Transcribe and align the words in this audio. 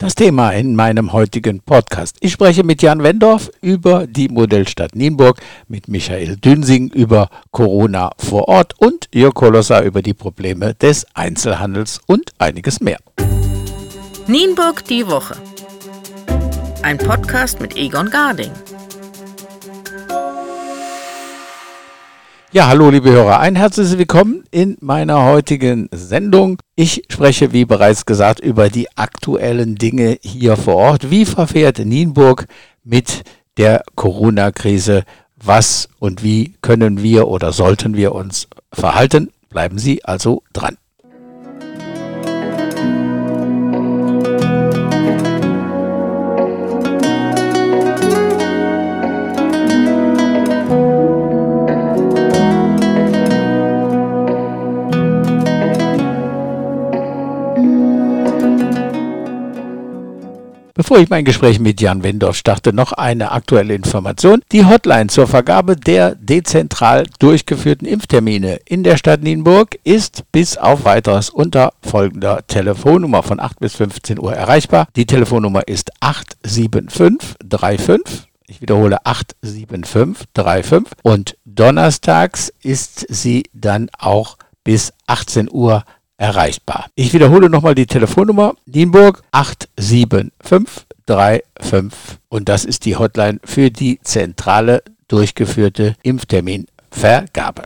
Das 0.00 0.14
Thema 0.14 0.50
in 0.52 0.76
meinem 0.76 1.12
heutigen 1.12 1.58
Podcast. 1.58 2.18
Ich 2.20 2.30
spreche 2.30 2.62
mit 2.62 2.82
Jan 2.82 3.02
Wendorf 3.02 3.50
über 3.60 4.06
die 4.06 4.28
Modellstadt 4.28 4.94
Nienburg, 4.94 5.40
mit 5.66 5.88
Michael 5.88 6.36
Dünsing 6.36 6.88
über 6.90 7.28
Corona 7.50 8.12
vor 8.16 8.46
Ort 8.46 8.74
und 8.78 9.08
Jörg 9.12 9.34
Kolosser 9.34 9.82
über 9.82 10.00
die 10.00 10.14
Probleme 10.14 10.74
des 10.74 11.04
Einzelhandels 11.14 12.00
und 12.06 12.30
einiges 12.38 12.80
mehr. 12.80 12.98
Nienburg 14.28 14.84
die 14.84 15.04
Woche. 15.08 15.34
Ein 16.82 16.98
Podcast 16.98 17.60
mit 17.60 17.76
Egon 17.76 18.08
Garding. 18.08 18.52
Ja, 22.50 22.68
hallo 22.68 22.88
liebe 22.88 23.10
Hörer, 23.10 23.40
ein 23.40 23.56
herzliches 23.56 23.98
Willkommen 23.98 24.42
in 24.50 24.78
meiner 24.80 25.22
heutigen 25.22 25.90
Sendung. 25.92 26.56
Ich 26.76 27.02
spreche, 27.10 27.52
wie 27.52 27.66
bereits 27.66 28.06
gesagt, 28.06 28.40
über 28.40 28.70
die 28.70 28.88
aktuellen 28.96 29.74
Dinge 29.74 30.16
hier 30.22 30.56
vor 30.56 30.76
Ort. 30.76 31.10
Wie 31.10 31.26
verfährt 31.26 31.78
Nienburg 31.78 32.46
mit 32.84 33.24
der 33.58 33.82
Corona-Krise? 33.96 35.04
Was 35.36 35.90
und 35.98 36.22
wie 36.22 36.54
können 36.62 37.02
wir 37.02 37.28
oder 37.28 37.52
sollten 37.52 37.98
wir 37.98 38.14
uns 38.14 38.48
verhalten? 38.72 39.30
Bleiben 39.50 39.78
Sie 39.78 40.02
also 40.06 40.42
dran. 40.54 40.78
Bevor 60.88 61.02
ich 61.02 61.10
mein 61.10 61.26
Gespräch 61.26 61.60
mit 61.60 61.82
Jan 61.82 62.02
Wendorf 62.02 62.36
starte, 62.36 62.72
noch 62.72 62.92
eine 62.92 63.32
aktuelle 63.32 63.74
Information. 63.74 64.40
Die 64.52 64.64
Hotline 64.64 65.08
zur 65.08 65.26
Vergabe 65.26 65.76
der 65.76 66.14
dezentral 66.14 67.04
durchgeführten 67.18 67.86
Impftermine 67.86 68.60
in 68.64 68.84
der 68.84 68.96
Stadt 68.96 69.22
Nienburg 69.22 69.78
ist 69.84 70.22
bis 70.32 70.56
auf 70.56 70.86
weiteres 70.86 71.28
unter 71.28 71.74
folgender 71.82 72.46
Telefonnummer 72.46 73.22
von 73.22 73.38
8 73.38 73.60
bis 73.60 73.74
15 73.74 74.18
Uhr 74.18 74.32
erreichbar. 74.32 74.88
Die 74.96 75.04
Telefonnummer 75.04 75.68
ist 75.68 75.90
87535. 76.00 78.26
Ich 78.46 78.62
wiederhole 78.62 79.04
87535 79.04 80.90
und 81.02 81.36
donnerstags 81.44 82.50
ist 82.62 83.04
sie 83.10 83.42
dann 83.52 83.90
auch 83.98 84.38
bis 84.64 84.94
18 85.06 85.50
Uhr 85.52 85.74
erreichbar 85.74 85.97
erreichbar. 86.18 86.88
Ich 86.94 87.14
wiederhole 87.14 87.48
nochmal 87.48 87.74
die 87.74 87.86
Telefonnummer 87.86 88.52
Nienburg 88.66 89.22
87535 89.32 92.18
und 92.28 92.48
das 92.48 92.66
ist 92.66 92.84
die 92.84 92.96
Hotline 92.96 93.40
für 93.44 93.70
die 93.70 93.98
zentrale 94.02 94.82
durchgeführte 95.06 95.94
Impfterminvergabe. 96.02 97.62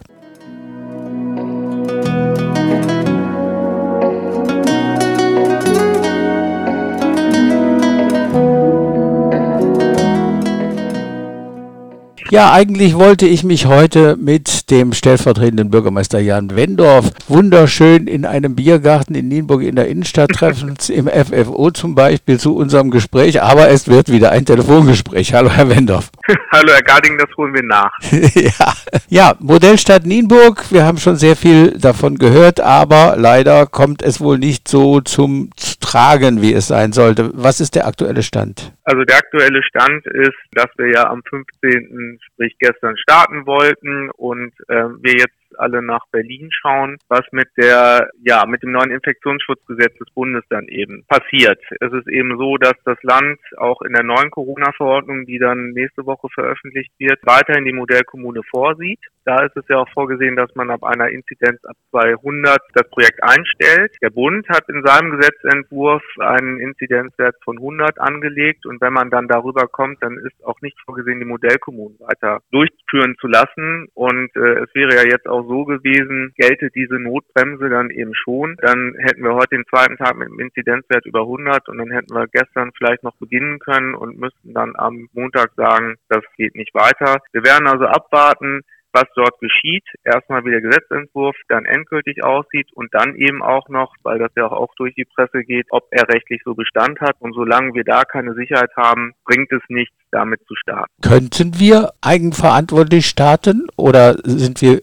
Ja, 12.33 12.51
eigentlich 12.51 12.95
wollte 12.95 13.27
ich 13.27 13.45
mich 13.45 13.67
heute 13.67 14.17
mit 14.17 14.71
dem 14.71 14.95
stellvertretenden 14.95 15.69
Bürgermeister 15.69 16.19
Jan 16.19 16.57
Wendorf 16.57 17.11
wunderschön 17.29 18.07
in 18.07 18.25
einem 18.25 18.57
Biergarten 18.57 19.15
in 19.15 19.29
Nienburg 19.29 19.61
in 19.61 19.77
der 19.77 19.89
Innenstadt 19.89 20.31
treffen, 20.33 20.75
im 20.89 21.09
FFO 21.09 21.71
zum 21.73 21.95
Beispiel 21.95 22.41
zu 22.41 22.57
unserem 22.57 22.91
Gespräch, 22.91 23.43
aber 23.43 23.69
es 23.69 23.87
wird 23.87 24.11
wieder 24.11 24.31
ein 24.31 24.47
Telefongespräch. 24.47 25.35
Hallo, 25.35 25.51
Herr 25.51 25.69
Wendorf. 25.69 26.11
Hallo, 26.53 26.73
Herr 26.73 26.81
Garding, 26.81 27.19
das 27.19 27.29
holen 27.37 27.53
wir 27.53 27.65
nach. 27.65 27.91
ja. 28.35 28.73
ja, 29.11 29.35
Modellstadt 29.39 30.07
Nienburg, 30.07 30.65
wir 30.71 30.87
haben 30.87 30.97
schon 30.97 31.17
sehr 31.17 31.37
viel 31.37 31.73
davon 31.73 32.17
gehört, 32.17 32.61
aber 32.61 33.17
leider 33.19 33.67
kommt 33.67 34.01
es 34.01 34.23
wohl 34.23 34.39
nicht 34.39 34.69
so 34.69 35.03
zum 35.03 35.51
Tragen, 35.81 36.41
wie 36.41 36.55
es 36.55 36.67
sein 36.69 36.95
sollte. 36.95 37.31
Was 37.35 37.61
ist 37.61 37.75
der 37.75 37.87
aktuelle 37.87 38.23
Stand? 38.23 38.73
Also 38.85 39.05
der 39.05 39.19
aktuelle 39.19 39.63
Stand 39.63 40.07
ist, 40.07 40.39
dass 40.53 40.67
wir 40.77 40.91
ja 40.91 41.09
am 41.09 41.23
15 41.29 42.19
sprich 42.21 42.57
gestern 42.59 42.97
starten 42.97 43.47
wollten 43.47 44.11
und 44.11 44.53
äh, 44.69 44.89
wir 45.01 45.13
jetzt 45.13 45.43
alle 45.59 45.83
nach 45.83 46.07
Berlin 46.11 46.49
schauen, 46.51 46.99
was 47.09 47.23
mit 47.31 47.49
der, 47.57 48.11
ja, 48.25 48.45
mit 48.47 48.63
dem 48.63 48.73
neuen 48.73 48.91
Infektionsschutzgesetz 48.91 49.97
des 49.99 50.11
Bundes 50.15 50.45
dann 50.49 50.67
eben 50.69 51.05
passiert. 51.09 51.61
Es 51.81 51.93
ist 51.93 52.09
eben 52.09 52.37
so, 52.39 52.57
dass 52.57 52.75
das 52.85 52.99
Land 53.03 53.39
auch 53.57 53.83
in 53.83 53.93
der 53.93 54.03
neuen 54.03 54.31
Corona-Verordnung, 54.31 55.27
die 55.27 55.39
dann 55.39 55.71
nächste 55.71 56.07
Woche 56.07 56.29
veröffentlicht 56.35 56.93
wird, 56.99 57.21
weiterhin 57.25 57.65
die 57.65 57.73
Modellkommune 57.73 58.41
vorsieht. 58.51 59.01
Da 59.25 59.45
ist 59.45 59.57
es 59.57 59.65
ja 59.69 59.79
auch 59.79 59.89
vorgesehen, 59.91 60.37
dass 60.37 60.55
man 60.55 60.71
ab 60.71 60.83
einer 60.83 61.09
Inzidenz 61.09 61.65
ab 61.65 61.77
200 61.91 62.59
das 62.75 62.89
Projekt 62.91 63.23
einstellt. 63.23 63.95
Der 64.03 64.11
Bund 64.11 64.49
hat 64.49 64.69
in 64.69 64.85
seinem 64.85 65.17
Gesetzentwurf 65.17 66.03
einen 66.19 66.59
Inzidenzwert 66.59 67.37
von 67.45 67.59
100 67.59 68.01
angelegt 68.01 68.67
und 68.67 68.81
wenn 68.81 68.93
man 68.93 69.11
dann 69.11 69.29
darüber 69.29 69.69
kommt, 69.69 70.03
dann 70.03 70.19
ist 70.19 70.45
auch 70.45 70.61
nicht 70.61 70.77
vorgesehen, 70.85 71.21
die 71.21 71.27
Modellkommunen 71.27 71.99
weiter 72.01 72.41
durchführen 72.51 73.15
zu 73.21 73.29
lassen. 73.29 73.89
Und 73.95 74.35
äh, 74.35 74.65
es 74.65 74.75
wäre 74.75 74.95
ja 74.97 75.05
jetzt 75.05 75.29
auch 75.29 75.47
so 75.47 75.65
gewesen, 75.65 76.33
gelte 76.37 76.71
diese 76.71 76.99
Notbremse 76.99 77.69
dann 77.69 77.91
eben 77.91 78.15
schon, 78.15 78.57
dann 78.61 78.95
hätten 78.99 79.23
wir 79.23 79.35
heute 79.35 79.57
den 79.57 79.67
zweiten 79.67 79.97
Tag 79.97 80.17
mit 80.17 80.29
einem 80.29 80.41
Inzidenzwert 80.41 81.07
über 81.07 81.21
100 81.21 81.69
und 81.69 81.79
dann 81.79 81.91
hätten 81.91 82.15
wir 82.15 82.27
gestern 82.29 82.73
vielleicht 82.77 83.03
noch 83.03 83.17
beginnen 83.17 83.59
können 83.59 83.95
und 83.95 84.19
müssten 84.19 84.53
dann 84.55 84.75
am 84.77 85.09
Montag 85.13 85.53
sagen, 85.57 85.97
das 86.09 86.23
geht 86.37 86.55
nicht 86.55 86.75
weiter. 86.75 87.21
Wir 87.33 87.45
werden 87.45 87.67
also 87.67 87.85
abwarten, 87.87 88.63
was 88.93 89.07
dort 89.15 89.39
geschieht. 89.41 89.85
Erstmal 90.05 90.45
wie 90.45 90.51
der 90.51 90.61
Gesetzentwurf 90.61 91.37
dann 91.49 91.65
endgültig 91.65 92.23
aussieht 92.25 92.69
und 92.75 92.93
dann 92.95 93.15
eben 93.17 93.43
auch 93.43 93.69
noch, 93.69 93.95
weil 94.03 94.19
das 94.19 94.31
ja 94.37 94.47
auch 94.47 94.75
durch 94.77 94.95
die 94.95 95.05
Presse 95.05 95.45
geht, 95.45 95.67
ob 95.71 95.89
er 95.91 96.09
rechtlich 96.09 96.43
so 96.45 96.55
Bestand 96.55 97.01
hat. 97.01 97.17
Und 97.21 97.33
solange 97.35 97.75
wir 97.75 97.85
da 97.85 98.05
keine 98.05 98.35
Sicherheit 98.35 98.75
haben, 98.77 99.15
bringt 99.25 99.51
es 99.53 99.63
nichts, 99.69 99.97
damit 100.13 100.41
zu 100.47 100.55
starten. 100.55 100.93
Könnten 101.03 101.59
wir 101.59 101.93
eigenverantwortlich 102.01 103.07
starten 103.07 103.69
oder 103.77 104.15
sind 104.23 104.61
wir 104.63 104.81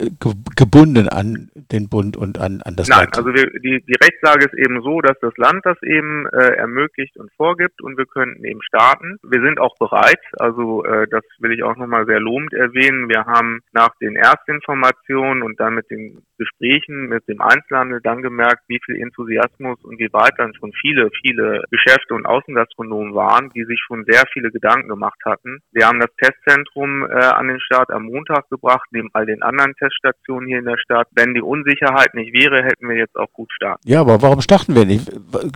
gebunden 0.55 1.07
an 1.07 1.49
den 1.71 1.87
Bund 1.87 2.17
und 2.17 2.37
an, 2.39 2.61
an 2.63 2.75
das 2.75 2.89
Nein, 2.89 2.99
Land? 2.99 3.15
Nein, 3.15 3.25
also 3.25 3.33
wir, 3.33 3.59
die, 3.59 3.83
die 3.85 3.95
Rechtslage 4.03 4.45
ist 4.45 4.53
eben 4.55 4.81
so, 4.81 5.01
dass 5.01 5.17
das 5.21 5.35
Land 5.37 5.65
das 5.65 5.81
eben 5.83 6.27
äh, 6.27 6.55
ermöglicht 6.55 7.17
und 7.17 7.31
vorgibt 7.33 7.81
und 7.81 7.97
wir 7.97 8.05
könnten 8.05 8.43
eben 8.43 8.61
starten. 8.63 9.17
Wir 9.23 9.41
sind 9.41 9.59
auch 9.59 9.77
bereit, 9.77 10.21
also 10.37 10.83
äh, 10.83 11.07
das 11.09 11.23
will 11.39 11.53
ich 11.53 11.63
auch 11.63 11.77
nochmal 11.77 12.05
sehr 12.05 12.19
lobend 12.19 12.53
erwähnen. 12.53 13.09
Wir 13.09 13.25
haben 13.25 13.61
nach 13.71 13.95
den 14.01 14.15
Erstinformationen 14.15 15.43
und 15.43 15.59
dann 15.59 15.75
mit 15.75 15.89
den 15.89 16.23
Gesprächen 16.39 17.09
mit 17.09 17.27
dem 17.27 17.41
Einzelhandel 17.41 17.99
dann 18.01 18.21
gemerkt, 18.21 18.63
wie 18.67 18.79
viel 18.83 18.95
Enthusiasmus 18.95 19.77
und 19.83 19.99
wie 19.99 20.11
weit 20.13 20.33
dann 20.37 20.55
schon 20.55 20.71
viele, 20.73 21.09
viele 21.21 21.63
Geschäfte 21.69 22.15
und 22.15 22.25
Außengastronomen 22.25 23.13
waren, 23.13 23.49
die 23.49 23.65
sich 23.65 23.79
schon 23.85 24.05
sehr 24.07 24.23
viele 24.33 24.49
Gedanken 24.49 24.87
gemacht 24.87 25.18
hatten. 25.25 25.59
Wir 25.71 25.87
haben 25.87 25.99
das 25.99 26.09
Testzentrum 26.21 27.05
äh, 27.05 27.13
an 27.13 27.47
den 27.47 27.59
Start 27.59 27.89
am 27.91 28.03
Montag 28.03 28.49
gebracht, 28.49 28.87
neben 28.91 29.09
all 29.13 29.25
den 29.25 29.41
anderen 29.41 29.73
Teststationen 29.75 30.47
hier 30.47 30.59
in 30.59 30.65
der 30.65 30.77
Stadt. 30.77 31.07
Wenn 31.11 31.33
die 31.33 31.41
Unsicherheit 31.41 32.13
nicht 32.13 32.33
wäre, 32.33 32.63
hätten 32.63 32.87
wir 32.87 32.97
jetzt 32.97 33.15
auch 33.15 33.31
gut 33.33 33.51
starten. 33.51 33.81
Ja, 33.85 34.01
aber 34.01 34.21
warum 34.21 34.41
starten 34.41 34.75
wir 34.75 34.85
nicht? 34.85 35.09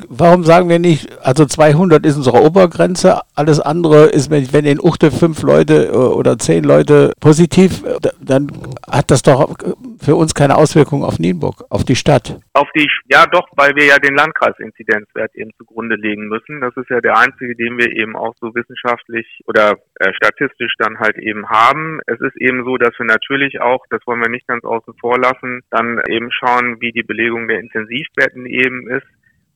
Warum 0.09 0.44
sagen 0.44 0.69
wir 0.69 0.79
nicht, 0.79 1.18
also 1.22 1.46
200 1.46 2.06
ist 2.06 2.18
unsere 2.18 2.41
Obergrenze, 2.41 3.22
alles 3.35 3.59
andere 3.59 4.06
ist, 4.06 4.31
wenn 4.31 4.66
in 4.66 4.79
Uchte 4.79 5.12
fünf 5.12 5.41
Leute 5.44 5.88
äh, 5.88 5.95
oder 5.95 6.38
zehn 6.38 6.63
Leute 6.63 7.13
positiv, 7.19 7.84
äh, 7.84 8.00
dann 8.22 8.51
hat 8.90 9.12
das 9.12 9.22
doch 9.22 9.56
für 10.00 10.16
uns 10.16 10.34
keine 10.34 10.57
Auswirkungen 10.57 11.03
auf 11.03 11.19
Nienburg, 11.19 11.63
auf 11.69 11.84
die 11.84 11.95
Stadt. 11.95 12.40
Auf 12.53 12.68
die, 12.75 12.90
ja 13.09 13.25
doch, 13.25 13.47
weil 13.56 13.75
wir 13.75 13.85
ja 13.85 13.97
den 13.97 14.16
Landkreisinzidenzwert 14.16 15.35
eben 15.35 15.51
zugrunde 15.57 15.95
legen 15.95 16.28
müssen. 16.28 16.62
Das 16.62 16.75
ist 16.78 16.90
ja 16.90 17.01
der 17.01 17.18
einzige, 17.18 17.56
den 17.56 17.78
wir 17.78 17.91
eben 17.91 18.16
auch 18.16 18.33
so 18.39 18.54
wissenschaftlich 18.54 19.42
oder 19.54 19.78
äh, 20.00 20.12
statistisch 20.16 20.74
dann 20.80 21.00
halt 21.00 21.18
eben 21.18 21.48
haben. 21.48 22.00
Es 22.08 22.20
ist 22.20 22.36
eben 22.38 22.64
so, 22.66 22.78
dass 22.78 22.98
wir 22.98 23.06
natürlich 23.06 23.62
auch, 23.62 23.86
das 23.90 24.02
wollen 24.08 24.22
wir 24.22 24.30
nicht 24.30 24.48
ganz 24.48 24.64
außen 24.64 24.94
vor 25.00 25.20
lassen, 25.20 25.62
dann 25.70 26.02
eben 26.10 26.32
schauen, 26.32 26.82
wie 26.82 26.92
die 26.92 27.04
Belegung 27.04 27.48
der 27.48 27.60
Intensivbetten 27.60 28.46
eben 28.46 28.90
ist. 28.90 29.06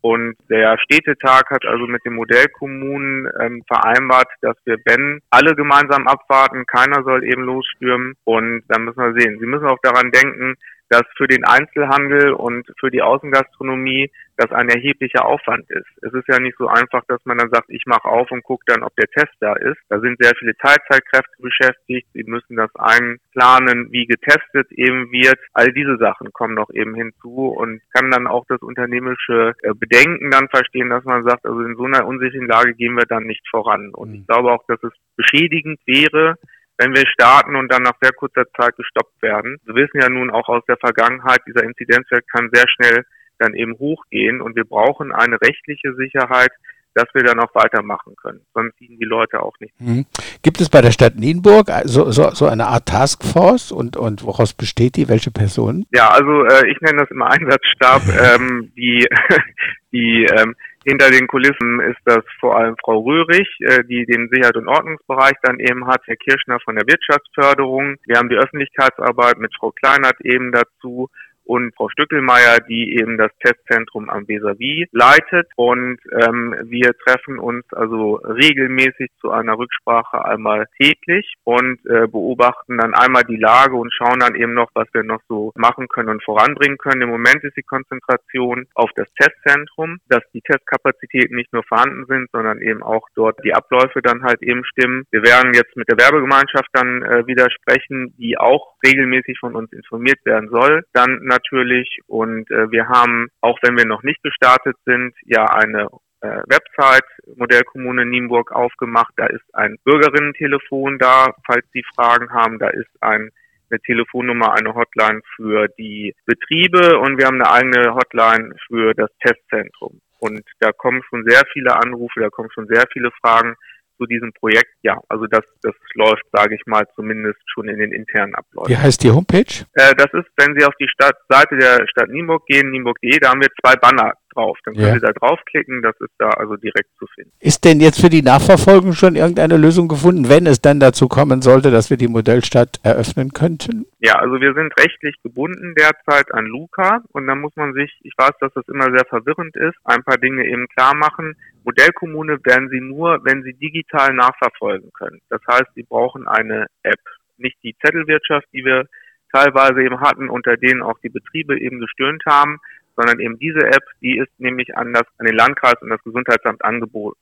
Und 0.01 0.35
der 0.49 0.77
Städtetag 0.77 1.49
hat 1.49 1.65
also 1.65 1.87
mit 1.87 2.05
den 2.05 2.13
Modellkommunen 2.13 3.27
ähm, 3.41 3.63
vereinbart, 3.67 4.29
dass 4.41 4.55
wir, 4.65 4.77
wenn 4.85 5.19
alle 5.31 5.55
gemeinsam 5.55 6.07
abwarten, 6.07 6.65
keiner 6.67 7.03
soll 7.03 7.23
eben 7.23 7.41
losstürmen. 7.41 8.13
Und 8.23 8.61
dann 8.67 8.85
müssen 8.85 9.01
wir 9.01 9.19
sehen. 9.19 9.39
Sie 9.39 9.47
müssen 9.47 9.65
auch 9.65 9.79
daran 9.81 10.11
denken, 10.11 10.55
dass 10.89 11.03
für 11.15 11.27
den 11.27 11.43
Einzelhandel 11.45 12.31
und 12.33 12.67
für 12.79 12.89
die 12.91 13.01
Außengastronomie 13.01 14.11
das 14.37 14.51
ein 14.51 14.69
erheblicher 14.69 15.25
Aufwand 15.25 15.69
ist. 15.69 15.87
Es 16.03 16.13
ist 16.13 16.27
ja 16.27 16.39
nicht 16.39 16.57
so 16.57 16.67
einfach, 16.67 17.03
dass 17.07 17.19
man 17.25 17.39
dann 17.39 17.49
sagt, 17.49 17.69
ich 17.69 17.83
mache 17.87 18.05
auf 18.05 18.31
und 18.31 18.43
gucke 18.43 18.63
dann, 18.67 18.83
ob 18.83 18.95
der 18.95 19.09
Test 19.09 19.33
da 19.39 19.53
ist. 19.53 19.77
Da 19.89 19.99
sind 19.99 20.17
sehr 20.19 20.33
viele 20.37 20.55
Teilzeitkräfte 20.55 21.35
beschäftigt. 21.39 22.07
Sie 22.13 22.23
müssen 22.23 22.55
das 22.55 22.69
einplanen, 22.75 23.91
wie 23.91 24.05
getestet 24.05 24.71
eben 24.71 25.11
wird. 25.11 25.39
All 25.53 25.73
diese 25.73 25.97
Sachen 25.97 26.31
kommen 26.33 26.53
noch 26.53 26.69
eben 26.69 26.93
hinzu 26.93 27.47
und 27.47 27.81
kann 27.93 28.11
dann 28.11 28.27
auch 28.27 28.45
das 28.47 28.61
unternehmerische 28.61 29.53
äh, 29.63 29.73
Bedenken 29.73 30.29
dann 30.29 30.49
verstehen, 30.49 30.89
dass 30.89 31.03
man 31.03 31.23
sagt, 31.23 31.45
also 31.45 31.59
in 31.61 31.75
so 31.75 31.85
einer 31.85 32.05
unsicheren 32.05 32.47
Lage 32.47 32.75
gehen 32.75 32.93
wir 32.93 33.05
dann 33.05 33.23
nicht 33.23 33.45
voran. 33.49 33.89
Und 33.89 34.13
ich 34.13 34.21
mhm. 34.21 34.27
glaube 34.27 34.51
auch, 34.51 34.63
dass 34.67 34.81
es 34.83 34.93
beschädigend 35.15 35.79
wäre, 35.85 36.35
wenn 36.77 36.93
wir 36.93 37.05
starten 37.07 37.55
und 37.55 37.71
dann 37.71 37.83
nach 37.83 37.97
sehr 38.01 38.13
kurzer 38.13 38.45
Zeit 38.55 38.75
gestoppt 38.75 39.21
werden. 39.21 39.57
Wir 39.65 39.75
wissen 39.75 39.99
ja 39.99 40.09
nun 40.09 40.29
auch 40.29 40.47
aus 40.47 40.63
der 40.67 40.77
Vergangenheit, 40.77 41.41
dieser 41.47 41.63
Inzidenzwert 41.63 42.25
kann 42.31 42.49
sehr 42.53 42.65
schnell 42.67 43.05
dann 43.39 43.53
eben 43.53 43.77
hochgehen 43.77 44.41
und 44.41 44.55
wir 44.55 44.65
brauchen 44.65 45.11
eine 45.11 45.39
rechtliche 45.41 45.93
Sicherheit, 45.95 46.51
dass 46.97 47.05
wir 47.13 47.23
dann 47.23 47.39
auch 47.39 47.53
weitermachen 47.53 48.15
können. 48.15 48.41
Sonst 48.53 48.75
ziehen 48.77 48.97
die 48.99 49.05
Leute 49.05 49.41
auch 49.41 49.53
nicht. 49.59 49.79
Mhm. 49.79 50.05
Gibt 50.41 50.59
es 50.61 50.69
bei 50.69 50.81
der 50.81 50.91
Stadt 50.91 51.15
Nienburg 51.15 51.69
so, 51.83 52.11
so, 52.11 52.31
so 52.31 52.47
eine 52.47 52.65
Art 52.65 52.87
Taskforce 52.87 53.71
und, 53.71 53.95
und 53.97 54.23
woraus 54.23 54.53
besteht 54.53 54.95
die? 54.95 55.07
Welche 55.07 55.29
Personen? 55.29 55.85
Ja, 55.91 56.09
also 56.09 56.45
äh, 56.45 56.67
ich 56.71 56.81
nenne 56.81 57.01
das 57.01 57.11
immer 57.11 57.29
Einsatzstab. 57.29 58.01
ähm, 58.35 58.71
die 58.75 59.07
die 59.91 60.25
ähm, 60.25 60.55
hinter 60.85 61.11
den 61.11 61.27
Kulissen 61.27 61.79
ist 61.81 61.99
das 62.05 62.23
vor 62.39 62.57
allem 62.57 62.75
Frau 62.83 62.99
Röhrig, 62.99 63.47
äh, 63.59 63.83
die 63.83 64.05
den 64.05 64.29
Sicherheit- 64.29 64.57
und 64.57 64.67
Ordnungsbereich 64.67 65.35
dann 65.43 65.59
eben 65.59 65.87
hat, 65.87 66.01
Herr 66.05 66.15
Kirschner 66.15 66.59
von 66.63 66.75
der 66.75 66.87
Wirtschaftsförderung. 66.87 67.97
Wir 68.05 68.17
haben 68.17 68.29
die 68.29 68.37
Öffentlichkeitsarbeit 68.37 69.37
mit 69.37 69.53
Frau 69.55 69.71
Kleinert 69.71 70.19
eben 70.21 70.51
dazu 70.51 71.09
und 71.47 71.73
Frau 71.75 71.89
Stückelmeier, 71.89 72.59
die 72.67 72.97
eben 72.99 73.17
das 73.17 73.31
Testzentrum 73.43 74.09
am 74.09 74.27
Vis-a-vis 74.27 74.87
leitet. 74.91 75.47
Und 75.55 75.99
ähm, 76.11 76.55
wir 76.63 76.93
treffen 77.05 77.39
uns 77.39 77.65
also 77.73 78.15
regelmäßig 78.15 79.11
zu 79.19 79.31
einer 79.31 79.57
Rücksprache 79.57 80.23
einmal 80.25 80.67
täglich 80.79 81.33
und 81.43 81.79
äh, 81.85 82.07
beobachten 82.07 82.77
dann 82.77 82.93
einmal 82.93 83.23
die 83.23 83.37
Lage 83.37 83.75
und 83.75 83.93
schauen 83.93 84.19
dann 84.19 84.35
eben 84.35 84.53
noch, 84.53 84.69
was 84.73 84.87
wir 84.93 85.03
noch 85.03 85.21
so 85.27 85.51
machen 85.55 85.87
können 85.87 86.09
und 86.09 86.23
voranbringen 86.23 86.77
können. 86.77 87.01
Im 87.01 87.09
Moment 87.09 87.43
ist 87.43 87.57
die 87.57 87.63
Konzentration 87.63 88.67
auf 88.75 88.89
das 88.95 89.07
Testzentrum, 89.13 89.99
dass 90.09 90.23
die 90.33 90.41
Testkapazitäten 90.41 91.35
nicht 91.35 91.53
nur 91.53 91.63
vorhanden 91.63 92.05
sind, 92.07 92.29
sondern 92.31 92.61
eben 92.61 92.83
auch 92.83 93.07
dort 93.15 93.39
die 93.43 93.53
Abläufe 93.53 94.01
dann 94.01 94.23
halt 94.23 94.41
eben 94.41 94.63
stimmen. 94.65 95.05
Wir 95.11 95.23
werden 95.23 95.53
jetzt 95.53 95.75
mit 95.75 95.89
der 95.89 95.97
Werbegemeinschaft 95.97 96.69
dann 96.73 97.03
äh, 97.03 97.25
wieder 97.27 97.47
sprechen, 97.49 98.13
die 98.17 98.37
auch 98.37 98.75
regelmäßig 98.85 99.39
von 99.39 99.55
uns 99.55 99.71
informiert 99.71 100.19
werden 100.25 100.49
soll. 100.49 100.83
Dann 100.93 101.19
natürlich 101.37 101.99
und 102.07 102.49
äh, 102.51 102.71
wir 102.71 102.87
haben, 102.87 103.27
auch 103.41 103.59
wenn 103.61 103.77
wir 103.77 103.85
noch 103.85 104.03
nicht 104.03 104.21
gestartet 104.23 104.75
sind, 104.85 105.13
ja 105.25 105.45
eine 105.45 105.87
äh, 106.21 106.41
Website 106.47 107.05
Modellkommune 107.35 108.05
Nienburg 108.05 108.51
aufgemacht. 108.51 109.13
Da 109.17 109.27
ist 109.27 109.45
ein 109.53 109.77
Bürgerinnentelefon 109.83 110.97
da, 110.97 111.35
falls 111.45 111.65
Sie 111.73 111.83
Fragen 111.95 112.31
haben. 112.31 112.59
Da 112.59 112.69
ist 112.69 112.89
ein 113.01 113.31
eine 113.69 113.81
Telefonnummer, 113.81 114.53
eine 114.53 114.73
Hotline 114.73 115.21
für 115.35 115.67
die 115.77 116.15
Betriebe 116.25 116.99
und 116.99 117.17
wir 117.17 117.25
haben 117.25 117.41
eine 117.41 117.51
eigene 117.51 117.93
Hotline 117.93 118.55
für 118.67 118.93
das 118.93 119.09
Testzentrum. 119.19 119.99
Und 120.19 120.41
da 120.59 120.71
kommen 120.71 121.03
schon 121.09 121.25
sehr 121.27 121.43
viele 121.51 121.75
Anrufe, 121.75 122.21
da 122.21 122.29
kommen 122.29 122.49
schon 122.51 122.67
sehr 122.67 122.85
viele 122.91 123.11
Fragen 123.21 123.55
zu 123.97 124.05
diesem 124.05 124.31
Projekt, 124.33 124.71
ja, 124.83 124.99
also 125.09 125.25
das, 125.27 125.43
das 125.61 125.73
läuft, 125.93 126.23
sage 126.31 126.55
ich 126.55 126.61
mal, 126.65 126.85
zumindest 126.95 127.39
schon 127.47 127.67
in 127.67 127.79
den 127.79 127.91
internen 127.91 128.35
Abläufen. 128.35 128.69
Wie 128.69 128.77
heißt 128.77 129.03
die 129.03 129.11
Homepage? 129.11 129.65
Äh, 129.73 129.95
das 129.95 130.07
ist, 130.13 130.29
wenn 130.37 130.57
Sie 130.57 130.65
auf 130.65 130.75
die 130.79 130.87
Stadt, 130.87 131.15
Seite 131.29 131.57
der 131.57 131.87
Stadt 131.87 132.09
Nienburg 132.09 132.45
gehen, 132.45 132.69
nienburg.de, 132.71 133.17
da 133.19 133.29
haben 133.29 133.41
wir 133.41 133.49
zwei 133.61 133.75
Banner 133.75 134.13
drauf. 134.37 134.57
Dann 134.63 134.75
können 134.75 134.87
ja. 134.87 134.93
Sie 134.93 134.99
da 134.99 135.11
draufklicken, 135.11 135.81
das 135.81 135.95
ist 135.99 136.13
da 136.17 136.29
also 136.29 136.55
direkt 136.55 136.89
zu 136.97 137.05
finden. 137.07 137.31
Ist 137.39 137.65
denn 137.65 137.79
jetzt 137.79 137.99
für 137.99 138.09
die 138.09 138.21
Nachverfolgung 138.21 138.93
schon 138.93 139.15
irgendeine 139.15 139.57
Lösung 139.57 139.87
gefunden, 139.87 140.29
wenn 140.29 140.45
es 140.45 140.61
dann 140.61 140.79
dazu 140.79 141.07
kommen 141.07 141.41
sollte, 141.41 141.71
dass 141.71 141.89
wir 141.89 141.97
die 141.97 142.07
Modellstadt 142.07 142.79
eröffnen 142.83 143.33
könnten? 143.33 143.85
Ja, 143.99 144.15
also 144.15 144.39
wir 144.39 144.53
sind 144.53 144.73
rechtlich 144.79 145.15
gebunden 145.23 145.73
derzeit 145.75 146.33
an 146.33 146.45
Luca 146.45 147.01
und 147.11 147.27
da 147.27 147.35
muss 147.35 147.55
man 147.55 147.73
sich, 147.73 147.91
ich 148.03 148.13
weiß, 148.17 148.31
dass 148.39 148.53
das 148.53 148.67
immer 148.67 148.85
sehr 148.91 149.05
verwirrend 149.05 149.55
ist, 149.55 149.75
ein 149.83 150.03
paar 150.03 150.17
Dinge 150.17 150.45
eben 150.45 150.67
klar 150.67 150.95
machen. 150.95 151.35
Modellkommune 151.63 152.39
werden 152.43 152.69
Sie 152.69 152.79
nur, 152.79 153.19
wenn 153.23 153.43
Sie 153.43 153.53
digital 153.53 154.13
nachverfolgen 154.13 154.91
können. 154.93 155.19
Das 155.29 155.41
heißt, 155.49 155.73
Sie 155.75 155.83
brauchen 155.83 156.27
eine 156.27 156.67
App, 156.83 156.99
nicht 157.37 157.57
die 157.63 157.75
Zettelwirtschaft, 157.83 158.47
die 158.53 158.63
wir 158.63 158.85
teilweise 159.31 159.83
eben 159.83 159.99
hatten, 159.99 160.29
unter 160.29 160.57
denen 160.57 160.81
auch 160.81 160.97
die 160.99 161.09
Betriebe 161.09 161.59
eben 161.59 161.79
gestöhnt 161.79 162.23
haben, 162.25 162.59
sondern 162.97 163.19
eben 163.19 163.39
diese 163.39 163.65
App, 163.65 163.83
die 164.01 164.17
ist 164.17 164.31
nämlich 164.39 164.75
an, 164.75 164.91
das, 164.91 165.05
an 165.17 165.27
den 165.27 165.35
Landkreis 165.35 165.79
und 165.81 165.89
das 165.89 166.03
Gesundheitsamt 166.03 166.65
angeboten. 166.65 167.15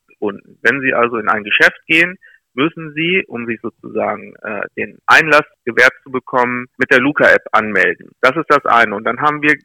Wenn 0.62 0.81
Sie 0.81 0.94
also 0.94 1.18
in 1.18 1.30
ein 1.30 1.44
Geschäft 1.44 1.80
gehen, 1.86 2.18
müssen 2.56 2.94
Sie, 2.95 3.24
um 3.27 3.45
sich 3.45 3.60
sozusagen 3.62 4.33
äh, 4.42 4.62
den 4.77 4.98
Einlass 5.06 5.44
gewährt 5.66 5.94
zu 6.04 6.12
bekommen, 6.12 6.68
mit 6.77 6.89
der 6.89 7.01
Luca-App 7.01 7.44
anmelden. 7.51 8.12
Das 8.22 8.36
ist 8.36 8.50
das 8.50 8.66
eine. 8.66 8.95
Und 8.95 9.04
dann 9.04 9.19
haben 9.19 9.42
wir 9.42 9.56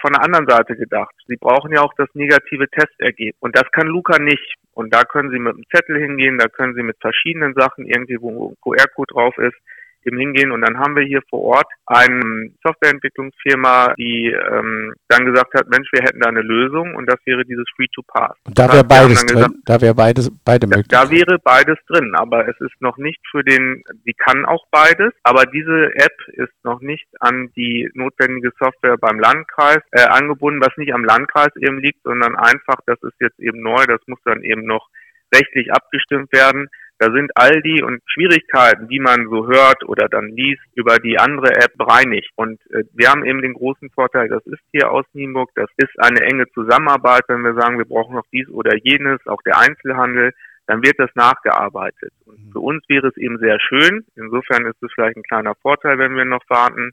von 0.00 0.12
der 0.12 0.24
anderen 0.24 0.48
Seite 0.48 0.76
gedacht, 0.76 1.14
Sie 1.26 1.36
brauchen 1.36 1.72
ja 1.72 1.80
auch 1.80 1.94
das 1.96 2.08
negative 2.14 2.68
Testergebnis. 2.68 3.36
Und 3.40 3.56
das 3.56 3.70
kann 3.72 3.86
Luca 3.86 4.18
nicht. 4.18 4.56
Und 4.72 4.92
da 4.94 5.04
können 5.04 5.30
Sie 5.30 5.38
mit 5.38 5.54
einem 5.54 5.64
Zettel 5.74 5.98
hingehen, 5.98 6.38
da 6.38 6.48
können 6.48 6.74
Sie 6.74 6.82
mit 6.82 6.96
verschiedenen 7.00 7.54
Sachen 7.54 7.86
irgendwie, 7.86 8.20
wo 8.20 8.50
ein 8.50 8.56
QR-Code 8.62 9.14
drauf 9.14 9.38
ist, 9.38 9.56
eben 10.04 10.18
hingehen 10.18 10.52
und 10.52 10.62
dann 10.62 10.78
haben 10.78 10.96
wir 10.96 11.04
hier 11.04 11.20
vor 11.28 11.40
Ort 11.42 11.66
eine 11.86 12.50
Softwareentwicklungsfirma, 12.62 13.94
die 13.98 14.28
ähm, 14.28 14.94
dann 15.08 15.26
gesagt 15.26 15.54
hat, 15.54 15.68
Mensch, 15.68 15.88
wir 15.92 16.02
hätten 16.02 16.20
da 16.20 16.28
eine 16.28 16.42
Lösung 16.42 16.94
und 16.94 17.06
das 17.06 17.18
wäre 17.24 17.44
dieses 17.44 17.64
Free-to-Pass. 17.76 18.36
Und 18.46 18.58
da 18.58 18.72
wäre 18.72 18.84
beides 18.84 19.24
drin, 19.26 19.36
gesagt, 19.36 19.54
da 19.64 19.80
wäre 19.80 19.94
beides, 19.94 20.30
beide 20.44 20.66
möglich. 20.66 20.88
Da 20.88 21.10
wäre 21.10 21.38
beides 21.42 21.78
drin, 21.86 22.14
aber 22.14 22.48
es 22.48 22.58
ist 22.60 22.80
noch 22.80 22.96
nicht 22.96 23.20
für 23.30 23.42
den, 23.42 23.82
sie 24.04 24.14
kann 24.14 24.44
auch 24.44 24.64
beides, 24.70 25.12
aber 25.22 25.46
diese 25.46 25.94
App 25.94 26.16
ist 26.34 26.52
noch 26.64 26.80
nicht 26.80 27.06
an 27.20 27.50
die 27.56 27.90
notwendige 27.94 28.52
Software 28.58 28.96
beim 28.96 29.18
Landkreis 29.18 29.82
äh, 29.92 30.02
angebunden, 30.02 30.60
was 30.60 30.76
nicht 30.76 30.94
am 30.94 31.04
Landkreis 31.04 31.54
eben 31.56 31.80
liegt, 31.80 32.02
sondern 32.04 32.36
einfach, 32.36 32.76
das 32.86 32.98
ist 33.02 33.20
jetzt 33.20 33.38
eben 33.40 33.60
neu, 33.60 33.84
das 33.86 34.00
muss 34.06 34.18
dann 34.24 34.42
eben 34.42 34.64
noch 34.64 34.88
rechtlich 35.34 35.72
abgestimmt 35.72 36.32
werden. 36.32 36.68
Da 37.00 37.10
sind 37.10 37.30
all 37.34 37.62
die 37.62 37.82
und 37.82 38.02
Schwierigkeiten, 38.04 38.86
die 38.88 39.00
man 39.00 39.26
so 39.30 39.48
hört 39.48 39.88
oder 39.88 40.06
dann 40.10 40.28
liest, 40.28 40.60
über 40.74 40.98
die 40.98 41.18
andere 41.18 41.48
App 41.56 41.74
bereinigt. 41.78 42.30
Und 42.36 42.60
äh, 42.72 42.84
wir 42.92 43.08
haben 43.08 43.24
eben 43.24 43.40
den 43.40 43.54
großen 43.54 43.88
Vorteil, 43.88 44.28
das 44.28 44.44
ist 44.44 44.60
hier 44.70 44.90
aus 44.92 45.06
Nienburg, 45.14 45.48
das 45.54 45.70
ist 45.78 45.98
eine 45.98 46.20
enge 46.20 46.44
Zusammenarbeit, 46.52 47.22
wenn 47.28 47.40
wir 47.40 47.54
sagen, 47.54 47.78
wir 47.78 47.86
brauchen 47.86 48.16
noch 48.16 48.26
dies 48.30 48.50
oder 48.50 48.76
jenes, 48.76 49.18
auch 49.26 49.40
der 49.46 49.58
Einzelhandel, 49.58 50.32
dann 50.66 50.82
wird 50.82 50.98
das 50.98 51.08
nachgearbeitet. 51.14 52.12
Und 52.26 52.38
mhm. 52.38 52.52
für 52.52 52.60
uns 52.60 52.84
wäre 52.90 53.08
es 53.08 53.16
eben 53.16 53.38
sehr 53.38 53.58
schön, 53.60 54.04
insofern 54.16 54.66
ist 54.66 54.82
es 54.82 54.92
vielleicht 54.94 55.16
ein 55.16 55.22
kleiner 55.22 55.54
Vorteil, 55.62 55.98
wenn 55.98 56.14
wir 56.14 56.26
noch 56.26 56.44
warten, 56.50 56.90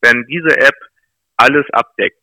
wenn 0.00 0.24
diese 0.24 0.56
App 0.56 0.76
alles 1.36 1.66
abdeckt. 1.72 2.16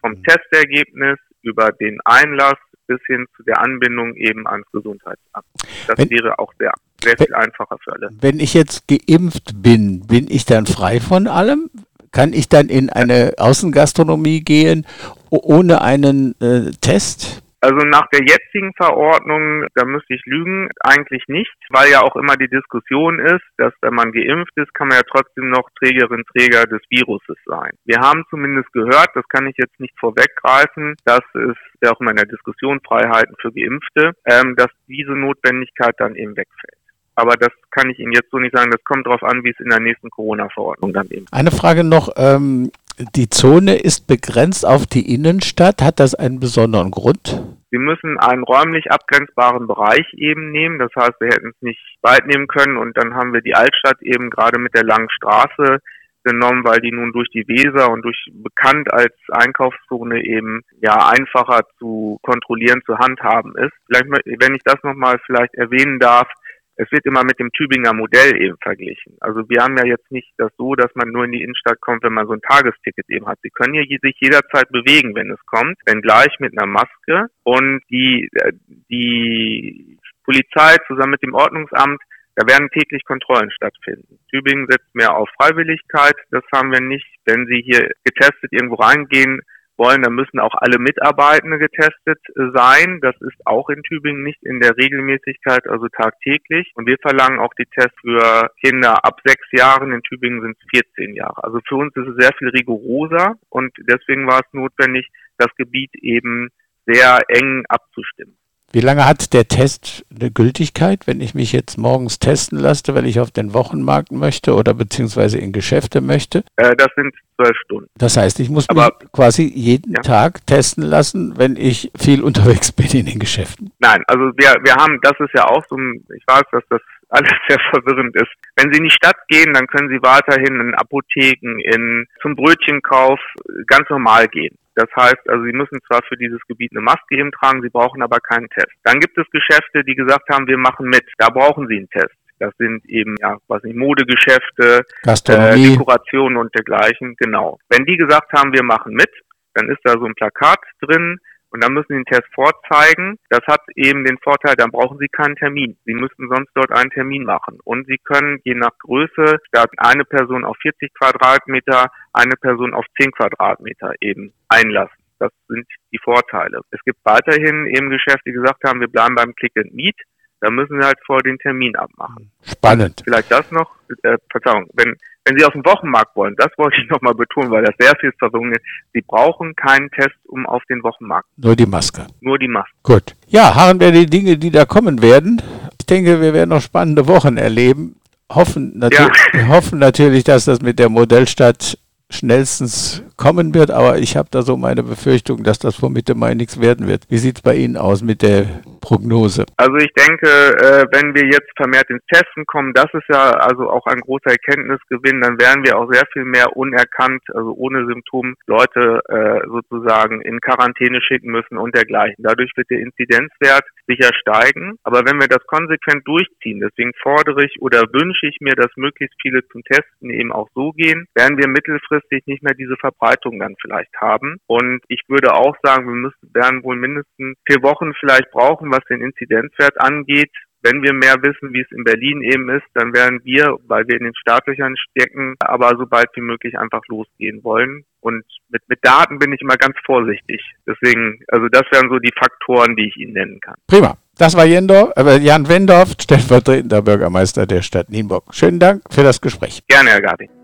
Vom 0.00 0.12
mhm. 0.12 0.22
Testergebnis 0.22 1.18
über 1.42 1.72
den 1.72 1.98
Einlass 2.04 2.58
bis 2.86 3.00
hin 3.06 3.26
zu 3.36 3.42
der 3.42 3.60
Anbindung 3.60 4.14
eben 4.14 4.46
ans 4.46 4.66
Gesundheitsamt. 4.72 5.46
Das 5.86 5.98
wenn, 5.98 6.10
wäre 6.10 6.38
auch 6.38 6.52
sehr, 6.58 6.72
sehr 7.02 7.16
viel 7.16 7.34
einfacher 7.34 7.78
für 7.82 7.92
alle. 7.92 8.10
Wenn 8.20 8.40
ich 8.40 8.54
jetzt 8.54 8.86
geimpft 8.88 9.62
bin, 9.62 10.06
bin 10.06 10.26
ich 10.28 10.44
dann 10.44 10.66
frei 10.66 11.00
von 11.00 11.26
allem? 11.26 11.70
Kann 12.12 12.32
ich 12.32 12.48
dann 12.48 12.68
in 12.68 12.90
eine 12.90 13.34
Außengastronomie 13.38 14.42
gehen 14.42 14.86
ohne 15.30 15.82
einen 15.82 16.40
äh, 16.40 16.70
Test? 16.80 17.43
Also 17.64 17.76
nach 17.76 18.06
der 18.12 18.20
jetzigen 18.20 18.74
Verordnung, 18.74 19.64
da 19.74 19.86
müsste 19.86 20.12
ich 20.12 20.20
lügen, 20.26 20.68
eigentlich 20.80 21.24
nicht, 21.28 21.56
weil 21.70 21.90
ja 21.90 22.02
auch 22.02 22.14
immer 22.14 22.36
die 22.36 22.50
Diskussion 22.50 23.18
ist, 23.18 23.40
dass 23.56 23.72
wenn 23.80 23.94
man 23.94 24.12
geimpft 24.12 24.52
ist, 24.56 24.74
kann 24.74 24.88
man 24.88 24.98
ja 24.98 25.02
trotzdem 25.10 25.48
noch 25.48 25.70
Trägerin, 25.78 26.24
Träger 26.36 26.64
des 26.64 26.82
Viruses 26.90 27.38
sein. 27.46 27.70
Wir 27.86 28.00
haben 28.00 28.24
zumindest 28.28 28.70
gehört, 28.74 29.08
das 29.14 29.26
kann 29.30 29.46
ich 29.46 29.56
jetzt 29.56 29.80
nicht 29.80 29.98
vorweggreifen, 29.98 30.96
dass 31.06 31.24
es 31.32 31.56
ja 31.82 31.92
auch 31.92 32.00
immer 32.02 32.10
in 32.10 32.18
der 32.18 32.26
Diskussion 32.26 32.80
Freiheiten 32.86 33.34
für 33.40 33.50
Geimpfte, 33.50 34.12
ähm, 34.26 34.56
dass 34.56 34.68
diese 34.86 35.12
Notwendigkeit 35.12 35.94
dann 35.96 36.16
eben 36.16 36.36
wegfällt. 36.36 36.84
Aber 37.16 37.36
das 37.36 37.50
kann 37.70 37.88
ich 37.90 37.98
Ihnen 37.98 38.12
jetzt 38.12 38.30
so 38.30 38.38
nicht 38.38 38.54
sagen. 38.54 38.70
Das 38.72 38.82
kommt 38.84 39.06
darauf 39.06 39.22
an, 39.22 39.42
wie 39.44 39.50
es 39.50 39.60
in 39.60 39.70
der 39.70 39.80
nächsten 39.80 40.10
Corona-Verordnung 40.10 40.92
dann 40.92 41.06
eben. 41.10 41.26
Eine 41.30 41.52
Frage 41.52 41.84
noch. 41.84 42.10
Ähm, 42.16 42.72
die 42.98 43.28
Zone 43.28 43.76
ist 43.76 44.06
begrenzt 44.06 44.66
auf 44.66 44.86
die 44.86 45.14
Innenstadt. 45.14 45.82
Hat 45.82 46.00
das 46.00 46.14
einen 46.14 46.40
besonderen 46.40 46.90
Grund? 46.90 47.42
Sie 47.70 47.78
müssen 47.78 48.18
einen 48.18 48.44
räumlich 48.44 48.92
abgrenzbaren 48.92 49.66
Bereich 49.66 50.06
eben 50.14 50.52
nehmen. 50.52 50.78
Das 50.78 50.90
heißt, 50.96 51.20
wir 51.20 51.28
hätten 51.28 51.48
es 51.48 51.60
nicht 51.60 51.80
weit 52.02 52.26
nehmen 52.26 52.46
können 52.46 52.76
und 52.76 52.96
dann 52.96 53.14
haben 53.14 53.32
wir 53.32 53.40
die 53.40 53.54
Altstadt 53.54 54.00
eben 54.00 54.30
gerade 54.30 54.60
mit 54.60 54.74
der 54.74 54.84
langen 54.84 55.10
Straße 55.10 55.78
genommen, 56.22 56.64
weil 56.64 56.80
die 56.80 56.92
nun 56.92 57.12
durch 57.12 57.28
die 57.30 57.46
Weser 57.48 57.90
und 57.90 58.02
durch 58.02 58.16
bekannt 58.32 58.92
als 58.92 59.12
Einkaufszone 59.28 60.24
eben 60.24 60.62
ja 60.80 61.08
einfacher 61.08 61.62
zu 61.78 62.18
kontrollieren, 62.22 62.80
zu 62.86 62.98
handhaben 62.98 63.54
ist. 63.56 63.72
Vielleicht, 63.86 64.06
wenn 64.40 64.54
ich 64.54 64.62
das 64.64 64.82
nochmal 64.82 65.18
vielleicht 65.26 65.54
erwähnen 65.54 65.98
darf, 65.98 66.28
es 66.76 66.90
wird 66.90 67.06
immer 67.06 67.24
mit 67.24 67.38
dem 67.38 67.50
Tübinger 67.52 67.92
Modell 67.92 68.36
eben 68.40 68.56
verglichen. 68.62 69.16
Also 69.20 69.48
wir 69.48 69.62
haben 69.62 69.76
ja 69.76 69.86
jetzt 69.86 70.10
nicht 70.10 70.32
das 70.38 70.50
so, 70.58 70.74
dass 70.74 70.90
man 70.94 71.08
nur 71.10 71.24
in 71.24 71.32
die 71.32 71.42
Innenstadt 71.42 71.80
kommt, 71.80 72.02
wenn 72.02 72.12
man 72.12 72.26
so 72.26 72.32
ein 72.32 72.40
Tagesticket 72.40 73.08
eben 73.08 73.26
hat. 73.26 73.38
Sie 73.42 73.50
können 73.50 73.74
hier 73.74 73.98
sich 74.02 74.16
jederzeit 74.20 74.68
bewegen, 74.70 75.14
wenn 75.14 75.30
es 75.30 75.44
kommt, 75.46 75.78
wenn 75.86 76.02
gleich 76.02 76.34
mit 76.40 76.56
einer 76.58 76.66
Maske 76.66 77.28
und 77.44 77.82
die, 77.90 78.28
äh, 78.34 78.52
die 78.90 79.98
Polizei 80.24 80.76
zusammen 80.88 81.12
mit 81.12 81.22
dem 81.22 81.34
Ordnungsamt 81.34 82.00
da 82.36 82.46
werden 82.48 82.68
täglich 82.70 83.04
Kontrollen 83.04 83.50
stattfinden. 83.52 84.18
Tübingen 84.28 84.66
setzt 84.68 84.92
mehr 84.92 85.14
auf 85.16 85.28
Freiwilligkeit. 85.40 86.16
Das 86.30 86.42
haben 86.52 86.72
wir 86.72 86.80
nicht. 86.80 87.06
Wenn 87.24 87.46
Sie 87.46 87.62
hier 87.62 87.88
getestet 88.02 88.52
irgendwo 88.52 88.74
reingehen, 88.74 89.40
wollen, 89.76 90.02
dann 90.02 90.14
müssen 90.14 90.38
auch 90.38 90.54
alle 90.54 90.78
Mitarbeitende 90.78 91.58
getestet 91.58 92.20
äh, 92.36 92.50
sein. 92.54 93.00
Das 93.00 93.14
ist 93.20 93.46
auch 93.46 93.68
in 93.68 93.82
Tübingen 93.82 94.22
nicht 94.22 94.42
in 94.42 94.60
der 94.60 94.76
Regelmäßigkeit, 94.76 95.66
also 95.68 95.88
tagtäglich. 95.88 96.72
Und 96.74 96.86
wir 96.86 96.96
verlangen 97.00 97.40
auch 97.40 97.54
die 97.54 97.66
Tests 97.66 97.98
für 98.00 98.50
Kinder 98.62 99.04
ab 99.04 99.20
sechs 99.24 99.46
Jahren. 99.52 99.92
In 99.92 100.02
Tübingen 100.02 100.42
sind 100.42 100.56
es 100.58 100.82
14 100.96 101.14
Jahre. 101.14 101.42
Also 101.42 101.60
für 101.68 101.76
uns 101.76 101.94
ist 101.96 102.08
es 102.08 102.16
sehr 102.16 102.32
viel 102.38 102.48
rigoroser 102.48 103.34
und 103.48 103.72
deswegen 103.78 104.26
war 104.26 104.40
es 104.40 104.52
notwendig, 104.52 105.08
das 105.38 105.54
Gebiet 105.56 105.94
eben 105.96 106.50
sehr 106.86 107.18
eng 107.28 107.64
abzustimmen. 107.68 108.36
Wie 108.74 108.80
lange 108.80 109.06
hat 109.06 109.32
der 109.32 109.46
Test 109.46 110.04
eine 110.10 110.32
Gültigkeit, 110.32 111.06
wenn 111.06 111.20
ich 111.20 111.32
mich 111.32 111.52
jetzt 111.52 111.78
morgens 111.78 112.18
testen 112.18 112.58
lasse, 112.58 112.92
weil 112.96 113.06
ich 113.06 113.20
auf 113.20 113.30
den 113.30 113.54
Wochenmarkt 113.54 114.10
möchte 114.10 114.52
oder 114.52 114.74
beziehungsweise 114.74 115.38
in 115.38 115.52
Geschäfte 115.52 116.00
möchte? 116.00 116.42
Äh, 116.56 116.74
das 116.74 116.88
sind 116.96 117.14
zwölf 117.36 117.56
Stunden. 117.64 117.88
Das 117.96 118.16
heißt, 118.16 118.40
ich 118.40 118.50
muss 118.50 118.68
Aber, 118.68 118.96
mich 119.00 119.12
quasi 119.12 119.44
jeden 119.44 119.92
ja. 119.92 120.02
Tag 120.02 120.44
testen 120.48 120.82
lassen, 120.82 121.38
wenn 121.38 121.54
ich 121.54 121.92
viel 121.96 122.20
unterwegs 122.20 122.72
bin 122.76 122.88
in 122.88 123.06
den 123.06 123.20
Geschäften. 123.20 123.70
Nein, 123.78 124.02
also 124.08 124.24
wir, 124.36 124.56
wir 124.64 124.74
haben, 124.74 124.98
das 125.02 125.14
ist 125.20 125.34
ja 125.34 125.46
auch 125.46 125.62
so 125.70 125.76
ein, 125.76 126.04
ich 126.12 126.24
weiß, 126.26 126.42
dass 126.50 126.64
das 126.68 126.80
alles 127.10 127.30
sehr 127.48 127.60
verwirrend 127.70 128.16
ist. 128.16 128.32
Wenn 128.56 128.72
Sie 128.72 128.78
in 128.78 128.84
die 128.86 128.90
Stadt 128.90 129.18
gehen, 129.28 129.52
dann 129.52 129.68
können 129.68 129.88
Sie 129.88 130.02
weiterhin 130.02 130.60
in 130.60 130.74
Apotheken, 130.74 131.60
in, 131.60 132.08
zum 132.22 132.34
Brötchenkauf 132.34 133.20
ganz 133.68 133.88
normal 133.88 134.26
gehen. 134.26 134.58
Das 134.74 134.88
heißt, 134.96 135.28
also 135.28 135.44
Sie 135.44 135.52
müssen 135.52 135.78
zwar 135.86 136.02
für 136.08 136.16
dieses 136.16 136.40
Gebiet 136.48 136.72
eine 136.72 136.80
Maske 136.80 137.16
eben 137.16 137.30
tragen, 137.32 137.62
Sie 137.62 137.68
brauchen 137.68 138.02
aber 138.02 138.18
keinen 138.18 138.48
Test. 138.50 138.72
Dann 138.82 139.00
gibt 139.00 139.16
es 139.16 139.24
Geschäfte, 139.30 139.84
die 139.84 139.94
gesagt 139.94 140.28
haben, 140.30 140.46
wir 140.46 140.58
machen 140.58 140.86
mit. 140.86 141.04
Da 141.18 141.28
brauchen 141.28 141.68
Sie 141.68 141.76
einen 141.76 141.90
Test. 141.90 142.14
Das 142.40 142.52
sind 142.58 142.84
eben, 142.86 143.14
ja, 143.20 143.38
was 143.46 143.62
nicht, 143.62 143.76
Modegeschäfte, 143.76 144.84
äh, 145.04 145.70
Dekorationen 145.70 146.36
und 146.36 146.54
dergleichen, 146.54 147.14
genau. 147.16 147.58
Wenn 147.68 147.84
die 147.84 147.96
gesagt 147.96 148.32
haben, 148.32 148.52
wir 148.52 148.64
machen 148.64 148.92
mit, 148.94 149.10
dann 149.54 149.68
ist 149.68 149.78
da 149.84 149.92
so 149.92 150.04
ein 150.04 150.14
Plakat 150.14 150.58
drin, 150.80 151.18
und 151.54 151.62
dann 151.62 151.72
müssen 151.72 151.86
Sie 151.90 151.94
den 151.94 152.04
Test 152.06 152.26
vorzeigen. 152.34 153.16
Das 153.30 153.42
hat 153.46 153.60
eben 153.76 154.04
den 154.04 154.18
Vorteil, 154.18 154.56
dann 154.56 154.72
brauchen 154.72 154.98
Sie 154.98 155.06
keinen 155.06 155.36
Termin. 155.36 155.76
Sie 155.84 155.94
müssten 155.94 156.28
sonst 156.28 156.50
dort 156.56 156.72
einen 156.72 156.90
Termin 156.90 157.22
machen. 157.22 157.60
Und 157.62 157.86
Sie 157.86 157.98
können 157.98 158.40
je 158.42 158.56
nach 158.56 158.76
Größe 158.80 159.38
statt 159.46 159.70
eine 159.76 160.04
Person 160.04 160.44
auf 160.44 160.56
40 160.60 160.92
Quadratmeter 160.94 161.92
eine 162.12 162.34
Person 162.40 162.74
auf 162.74 162.84
10 163.00 163.12
Quadratmeter 163.12 163.92
eben 164.00 164.32
einlassen. 164.48 164.98
Das 165.20 165.30
sind 165.46 165.64
die 165.92 165.98
Vorteile. 165.98 166.60
Es 166.72 166.80
gibt 166.84 166.98
weiterhin 167.04 167.68
eben 167.68 167.88
Geschäfte, 167.88 168.22
die 168.26 168.32
gesagt 168.32 168.64
haben, 168.64 168.80
wir 168.80 168.88
bleiben 168.88 169.14
beim 169.14 169.32
Click 169.36 169.52
and 169.56 169.72
Meet. 169.72 169.96
Da 170.40 170.50
müssen 170.50 170.80
wir 170.80 170.86
halt 170.86 170.98
vor 171.06 171.20
den 171.20 171.38
Termin 171.38 171.76
abmachen. 171.76 172.32
Spannend. 172.42 173.00
Vielleicht 173.04 173.30
das 173.30 173.48
noch, 173.52 173.70
äh, 174.02 174.18
Verzeihung, 174.28 174.68
wenn 174.74 174.96
wenn 175.24 175.38
Sie 175.38 175.44
auf 175.44 175.52
den 175.52 175.64
Wochenmarkt 175.64 176.14
wollen, 176.16 176.34
das 176.36 176.48
wollte 176.56 176.76
ich 176.82 176.88
nochmal 176.90 177.14
betonen, 177.14 177.50
weil 177.50 177.64
das 177.64 177.74
sehr 177.78 177.94
viel 177.98 178.12
Verwirrung 178.18 178.52
ist. 178.52 178.60
Sie 178.92 179.00
brauchen 179.00 179.56
keinen 179.56 179.90
Test, 179.90 180.16
um 180.26 180.46
auf 180.46 180.62
den 180.68 180.82
Wochenmarkt. 180.82 181.28
Nur 181.36 181.56
die 181.56 181.66
Maske. 181.66 182.06
Nur 182.20 182.38
die 182.38 182.48
Maske. 182.48 182.72
Gut. 182.82 183.16
Ja, 183.28 183.54
harren 183.54 183.80
wir 183.80 183.90
die 183.90 184.06
Dinge, 184.06 184.36
die 184.36 184.50
da 184.50 184.64
kommen 184.66 185.00
werden. 185.00 185.40
Ich 185.78 185.86
denke, 185.86 186.20
wir 186.20 186.34
werden 186.34 186.50
noch 186.50 186.60
spannende 186.60 187.08
Wochen 187.08 187.36
erleben. 187.36 187.96
Hoffen, 188.30 188.78
natu 188.78 189.02
ja. 189.02 189.48
hoffen 189.48 189.78
natürlich, 189.78 190.24
dass 190.24 190.44
das 190.44 190.60
mit 190.60 190.78
der 190.78 190.88
Modellstadt 190.88 191.78
schnellstens 192.14 193.02
kommen 193.16 193.54
wird, 193.54 193.70
aber 193.70 193.98
ich 193.98 194.16
habe 194.16 194.28
da 194.30 194.42
so 194.42 194.56
meine 194.56 194.82
Befürchtung, 194.82 195.42
dass 195.44 195.58
das 195.58 195.76
vor 195.76 195.90
Mitte 195.90 196.14
Mai 196.14 196.34
nichts 196.34 196.60
werden 196.60 196.88
wird. 196.88 197.04
Wie 197.08 197.18
sieht 197.18 197.36
es 197.36 197.42
bei 197.42 197.54
Ihnen 197.54 197.76
aus 197.76 198.02
mit 198.02 198.22
der 198.22 198.46
Prognose? 198.80 199.46
Also 199.56 199.76
ich 199.76 199.92
denke, 199.96 200.28
äh, 200.28 200.84
wenn 200.92 201.14
wir 201.14 201.24
jetzt 201.24 201.50
vermehrt 201.56 201.88
ins 201.90 202.04
Testen 202.12 202.44
kommen, 202.46 202.72
das 202.74 202.92
ist 202.92 203.08
ja 203.08 203.32
also 203.32 203.70
auch 203.70 203.86
ein 203.86 204.00
großer 204.00 204.30
Erkenntnisgewinn, 204.30 205.20
dann 205.20 205.40
werden 205.40 205.64
wir 205.64 205.78
auch 205.78 205.90
sehr 205.90 206.04
viel 206.12 206.24
mehr 206.24 206.56
unerkannt, 206.56 207.22
also 207.32 207.54
ohne 207.56 207.86
Symptom 207.86 208.34
Leute 208.46 209.00
äh, 209.08 209.40
sozusagen 209.48 210.20
in 210.20 210.40
Quarantäne 210.40 211.00
schicken 211.00 211.30
müssen 211.30 211.56
und 211.56 211.74
dergleichen. 211.74 212.22
Dadurch 212.22 212.52
wird 212.56 212.68
der 212.70 212.80
Inzidenzwert 212.80 213.64
sicher 213.86 214.10
steigen. 214.20 214.76
Aber 214.82 215.02
wenn 215.06 215.20
wir 215.20 215.28
das 215.28 215.44
konsequent 215.46 216.06
durchziehen, 216.06 216.60
deswegen 216.60 216.92
fordere 217.02 217.44
ich 217.44 217.60
oder 217.60 217.82
wünsche 217.92 218.26
ich 218.26 218.38
mir, 218.40 218.54
dass 218.54 218.70
möglichst 218.76 219.16
viele 219.20 219.46
zum 219.48 219.62
Testen 219.64 220.10
eben 220.10 220.32
auch 220.32 220.48
so 220.54 220.72
gehen, 220.72 221.06
werden 221.14 221.38
wir 221.38 221.48
mittelfristig 221.48 222.03
nicht 222.26 222.42
mehr 222.42 222.54
diese 222.54 222.76
Verbreitung 222.76 223.38
dann 223.38 223.54
vielleicht 223.60 223.94
haben. 224.00 224.36
Und 224.46 224.80
ich 224.88 225.02
würde 225.08 225.34
auch 225.34 225.56
sagen, 225.62 225.86
wir 225.86 225.94
müssen, 225.94 226.34
werden 226.34 226.62
wohl 226.62 226.76
mindestens 226.76 227.36
vier 227.46 227.62
Wochen 227.62 227.92
vielleicht 227.98 228.30
brauchen, 228.30 228.70
was 228.70 228.84
den 228.88 229.02
Inzidenzwert 229.02 229.80
angeht, 229.80 230.30
wenn 230.64 230.82
wir 230.82 230.94
mehr 230.94 231.16
wissen, 231.20 231.52
wie 231.52 231.60
es 231.60 231.70
in 231.70 231.84
Berlin 231.84 232.22
eben 232.22 232.48
ist, 232.48 232.64
dann 232.72 232.94
werden 232.94 233.20
wir, 233.22 233.58
weil 233.68 233.86
wir 233.86 233.98
in 233.98 234.04
den 234.04 234.14
Startlöchern 234.14 234.74
stecken, 234.76 235.34
aber 235.38 235.76
so 235.78 235.86
bald 235.86 236.08
wie 236.14 236.22
möglich 236.22 236.58
einfach 236.58 236.80
losgehen 236.88 237.44
wollen. 237.44 237.84
Und 238.00 238.24
mit, 238.48 238.62
mit 238.68 238.78
Daten 238.82 239.18
bin 239.18 239.32
ich 239.32 239.42
immer 239.42 239.56
ganz 239.56 239.76
vorsichtig. 239.84 240.40
Deswegen, 240.66 241.20
also 241.28 241.48
das 241.48 241.64
wären 241.70 241.90
so 241.90 241.98
die 241.98 242.12
Faktoren, 242.18 242.76
die 242.76 242.88
ich 242.88 242.96
Ihnen 242.96 243.12
nennen 243.12 243.40
kann. 243.40 243.54
Prima. 243.66 243.96
Das 244.16 244.36
war 244.36 244.44
Jendorf, 244.44 244.92
äh, 244.96 245.18
Jan 245.18 245.48
Wendorf, 245.48 245.96
stellvertretender 246.00 246.82
Bürgermeister 246.82 247.46
der 247.46 247.62
Stadt 247.62 247.90
Nienburg. 247.90 248.32
Schönen 248.32 248.60
Dank 248.60 248.82
für 248.90 249.02
das 249.02 249.20
Gespräch. 249.20 249.62
Gerne, 249.68 249.90
Herr 249.90 250.02
Garding. 250.02 250.43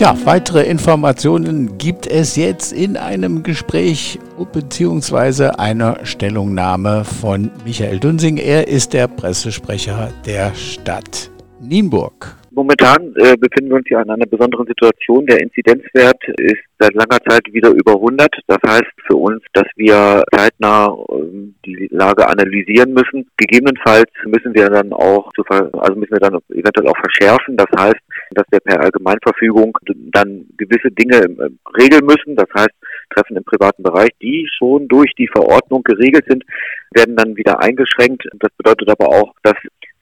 Tja, 0.00 0.16
weitere 0.24 0.62
Informationen 0.62 1.76
gibt 1.76 2.06
es 2.06 2.34
jetzt 2.34 2.72
in 2.72 2.96
einem 2.96 3.42
Gespräch 3.42 4.18
bzw. 4.50 5.58
einer 5.58 6.06
Stellungnahme 6.06 7.04
von 7.04 7.50
Michael 7.66 8.00
Dunsing. 8.00 8.38
Er 8.38 8.66
ist 8.66 8.94
der 8.94 9.08
Pressesprecher 9.08 10.10
der 10.24 10.54
Stadt 10.54 11.30
Nienburg. 11.60 12.34
Momentan 12.52 13.14
äh, 13.16 13.36
befinden 13.36 13.68
wir 13.68 13.76
uns 13.76 13.90
ja 13.90 14.00
in 14.00 14.10
einer 14.10 14.24
besonderen 14.24 14.66
Situation. 14.66 15.26
Der 15.26 15.40
Inzidenzwert 15.40 16.16
ist 16.38 16.64
seit 16.78 16.94
langer 16.94 17.18
Zeit 17.28 17.42
wieder 17.52 17.68
über 17.68 17.92
100. 17.92 18.28
Das 18.46 18.58
heißt 18.66 18.90
für 19.06 19.16
uns, 19.16 19.42
dass 19.52 19.66
wir 19.76 20.24
zeitnah 20.34 20.96
äh, 21.10 21.52
die 21.66 21.88
Lage 21.92 22.26
analysieren 22.26 22.94
müssen. 22.94 23.28
Gegebenenfalls 23.36 24.10
müssen 24.24 24.54
wir 24.54 24.70
dann 24.70 24.92
auch 24.94 25.30
zu, 25.34 25.44
also 25.48 25.98
müssen 25.98 26.12
wir 26.12 26.20
dann 26.20 26.38
eventuell 26.48 26.88
auch 26.88 26.98
verschärfen. 26.98 27.56
Das 27.56 27.68
heißt, 27.78 28.00
dass 28.30 28.46
wir 28.50 28.60
per 28.60 28.80
Allgemeinverfügung 28.80 29.76
dann 30.12 30.46
gewisse 30.56 30.90
Dinge 30.90 31.16
äh, 31.16 31.50
regeln 31.78 32.06
müssen. 32.06 32.36
Das 32.36 32.48
heißt, 32.54 32.74
Treffen 33.14 33.36
im 33.36 33.44
privaten 33.44 33.82
Bereich, 33.82 34.10
die 34.22 34.48
schon 34.58 34.88
durch 34.88 35.12
die 35.18 35.28
Verordnung 35.28 35.82
geregelt 35.82 36.24
sind, 36.28 36.44
werden 36.94 37.16
dann 37.16 37.36
wieder 37.36 37.60
eingeschränkt. 37.60 38.24
Das 38.38 38.50
bedeutet 38.56 38.88
aber 38.88 39.08
auch, 39.08 39.34
dass 39.42 39.56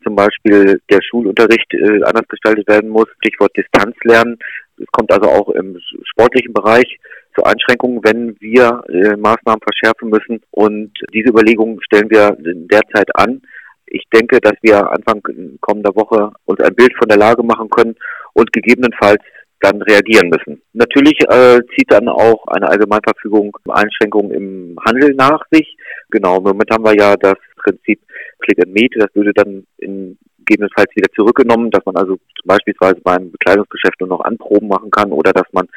zum 0.04 0.14
Beispiel 0.14 0.80
der 0.90 1.00
Schulunterricht 1.02 1.73
äh, 1.75 2.02
anders 2.04 2.28
gestaltet 2.28 2.68
werden 2.68 2.90
muss, 2.90 3.06
Stichwort 3.20 3.56
Distanzlernen. 3.56 4.38
Es 4.78 4.87
kommt 4.92 5.12
also 5.12 5.28
auch 5.28 5.49
im 5.50 5.78
sportlichen 6.04 6.52
Bereich 6.52 6.99
zu 7.37 7.44
Einschränkungen, 7.44 8.00
wenn 8.04 8.37
wir 8.40 8.82
äh, 8.88 9.16
Maßnahmen 9.16 9.61
verschärfen 9.61 10.11
müssen. 10.11 10.40
Und 10.50 10.92
diese 11.12 11.30
Überlegungen 11.30 11.80
stellen 11.82 12.11
wir 12.11 12.37
derzeit 12.38 13.14
an. 13.16 13.42
Ich 13.90 14.04
denke, 14.12 14.40
dass 14.40 14.54
wir 14.62 14.90
Anfang 14.90 15.23
kommender 15.61 15.95
Woche 15.95 16.33
uns 16.45 16.61
ein 16.61 16.75
Bild 16.75 16.92
von 16.99 17.09
der 17.09 17.18
Lage 17.18 17.42
machen 17.42 17.68
können 17.71 17.97
und 18.35 18.52
gegebenenfalls 18.52 19.23
dann 19.61 19.83
reagieren 19.83 20.30
müssen. 20.30 20.62
Natürlich 20.73 21.18
äh, 21.28 21.61
zieht 21.75 21.90
dann 21.90 22.09
auch 22.09 22.47
eine 22.49 22.68
Allgemeinverfügung 22.68 23.57
Einschränkungen 23.68 24.30
im 24.33 24.78
Handel 24.87 25.14
nach 25.14 25.42
sich. 25.50 25.76
Genau, 26.11 26.40
Moment 26.40 26.71
haben 26.71 26.85
wir 26.85 26.95
ja 26.95 27.16
das 27.16 27.35
Prinzip 27.57 28.00
Click 28.40 28.64
and 28.64 28.73
Meet, 28.73 28.95
das 28.97 29.09
würde 29.14 29.33
dann 29.35 29.66
in 29.78 30.16
gegebenenfalls 30.49 30.90
wieder 30.97 31.12
zurückgenommen, 31.14 31.71
dass 31.71 31.85
man 31.85 31.97
also 31.97 32.16
beispielsweise 32.45 33.00
beim 33.02 33.30
Bekleidungsgeschäft 33.30 34.00
nur 34.00 34.09
noch 34.09 34.21
Anproben 34.21 34.68
machen 34.68 34.90
kann 34.90 35.12
oder 35.12 35.33
dass 35.33 35.47
man 35.52 35.68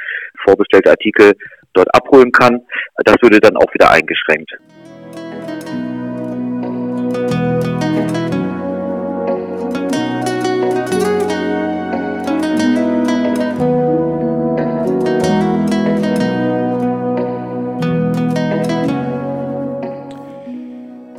vorbestellte 0.45 0.89
Artikel 0.89 1.33
dort 1.73 1.93
abholen 1.93 2.31
kann. 2.31 2.61
Das 3.03 3.15
würde 3.21 3.39
dann 3.39 3.57
auch 3.57 3.73
wieder 3.73 3.91
eingeschränkt. 3.91 4.51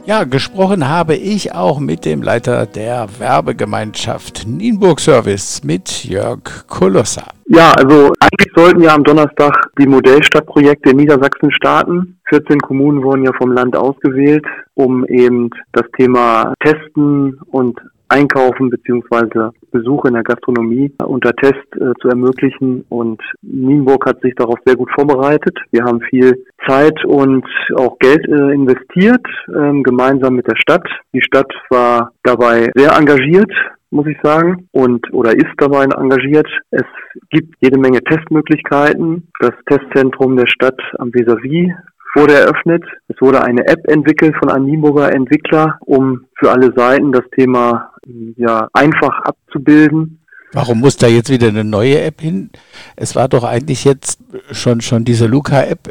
Ja, 0.05 0.25
gesprochen 0.25 0.89
habe 0.89 1.15
ich 1.15 1.55
auch 1.55 1.79
mit 1.79 2.05
dem 2.05 2.23
Leiter 2.23 2.67
der 2.67 3.07
Werbegemeinschaft 3.21 4.45
Nienburg 4.49 4.99
Service, 4.99 5.63
mit 5.63 6.05
Jörg 6.05 6.67
Kolossa. 6.67 7.23
Ja, 7.47 7.71
also 7.79 8.13
eigentlich 8.19 8.53
sollten 8.57 8.83
ja 8.83 8.97
am 8.97 9.05
Donnerstag 9.05 9.53
die 9.79 9.87
Modellstadtprojekte 9.87 10.91
in 10.91 10.97
Niedersachsen 10.97 11.53
starten. 11.53 12.19
14 12.31 12.59
Kommunen 12.59 13.05
wurden 13.05 13.25
ja 13.25 13.31
vom 13.39 13.53
Land 13.53 13.77
ausgewählt, 13.77 14.45
um 14.75 15.07
eben 15.07 15.51
das 15.71 15.85
Thema 15.97 16.53
Testen 16.65 17.39
und 17.53 17.79
Einkaufen 18.13 18.71
beziehungsweise 18.71 19.53
Besuche 19.71 20.09
in 20.09 20.15
der 20.15 20.23
Gastronomie 20.23 20.93
unter 21.03 21.33
Test 21.33 21.67
äh, 21.77 21.93
zu 22.01 22.09
ermöglichen. 22.09 22.85
Und 22.89 23.23
Nienburg 23.41 24.07
hat 24.07 24.21
sich 24.21 24.35
darauf 24.35 24.59
sehr 24.67 24.77
gut 24.77 24.91
vorbereitet. 24.95 25.59
Wir 25.71 25.85
haben 25.85 26.01
viel 26.03 26.45
Zeit 26.67 27.05
und 27.05 27.47
auch 27.75 27.99
Geld 27.99 28.27
äh, 28.29 28.53
investiert, 28.53 29.27
äh, 29.49 29.83
gemeinsam 29.83 30.37
mit 30.37 30.47
der 30.47 30.57
Stadt. 30.57 30.87
Die 31.13 31.23
Stadt 31.23 31.53
war 31.71 32.13
dabei 32.23 32.71
sehr 32.75 32.97
engagiert 32.97 33.53
muss 33.93 34.07
ich 34.07 34.17
sagen, 34.23 34.69
und 34.73 35.13
oder 35.13 35.33
ist 35.33 35.53
dabei 35.59 35.85
engagiert. 35.85 36.49
Es 36.71 36.87
gibt 37.29 37.55
jede 37.61 37.79
Menge 37.79 38.03
Testmöglichkeiten. 38.03 39.29
Das 39.39 39.53
Testzentrum 39.67 40.37
der 40.37 40.47
Stadt 40.47 40.81
am 40.99 41.13
Vis-a-vis 41.13 41.75
wurde 42.15 42.35
eröffnet. 42.35 42.85
Es 43.09 43.21
wurde 43.21 43.43
eine 43.43 43.67
App 43.67 43.87
entwickelt 43.89 44.35
von 44.39 44.51
einem 44.51 44.67
Nienburger 44.67 45.13
Entwickler, 45.13 45.79
um 45.81 46.27
für 46.39 46.51
alle 46.51 46.73
Seiten 46.75 47.13
das 47.13 47.25
Thema 47.35 47.91
ja 48.37 48.69
einfach 48.73 49.21
abzubilden. 49.23 50.19
Warum 50.53 50.81
muss 50.81 50.99
da 50.99 51.07
jetzt 51.07 51.31
wieder 51.31 51.49
eine 51.49 51.65
neue 51.65 52.03
App 52.03 52.21
hin? 52.21 52.51
Es 52.97 53.17
war 53.17 53.29
doch 53.29 53.45
eigentlich 53.45 53.85
jetzt 53.85 54.21
schon, 54.51 54.83
schon 54.83 55.05
diese 55.05 55.27
Luca-App 55.27 55.91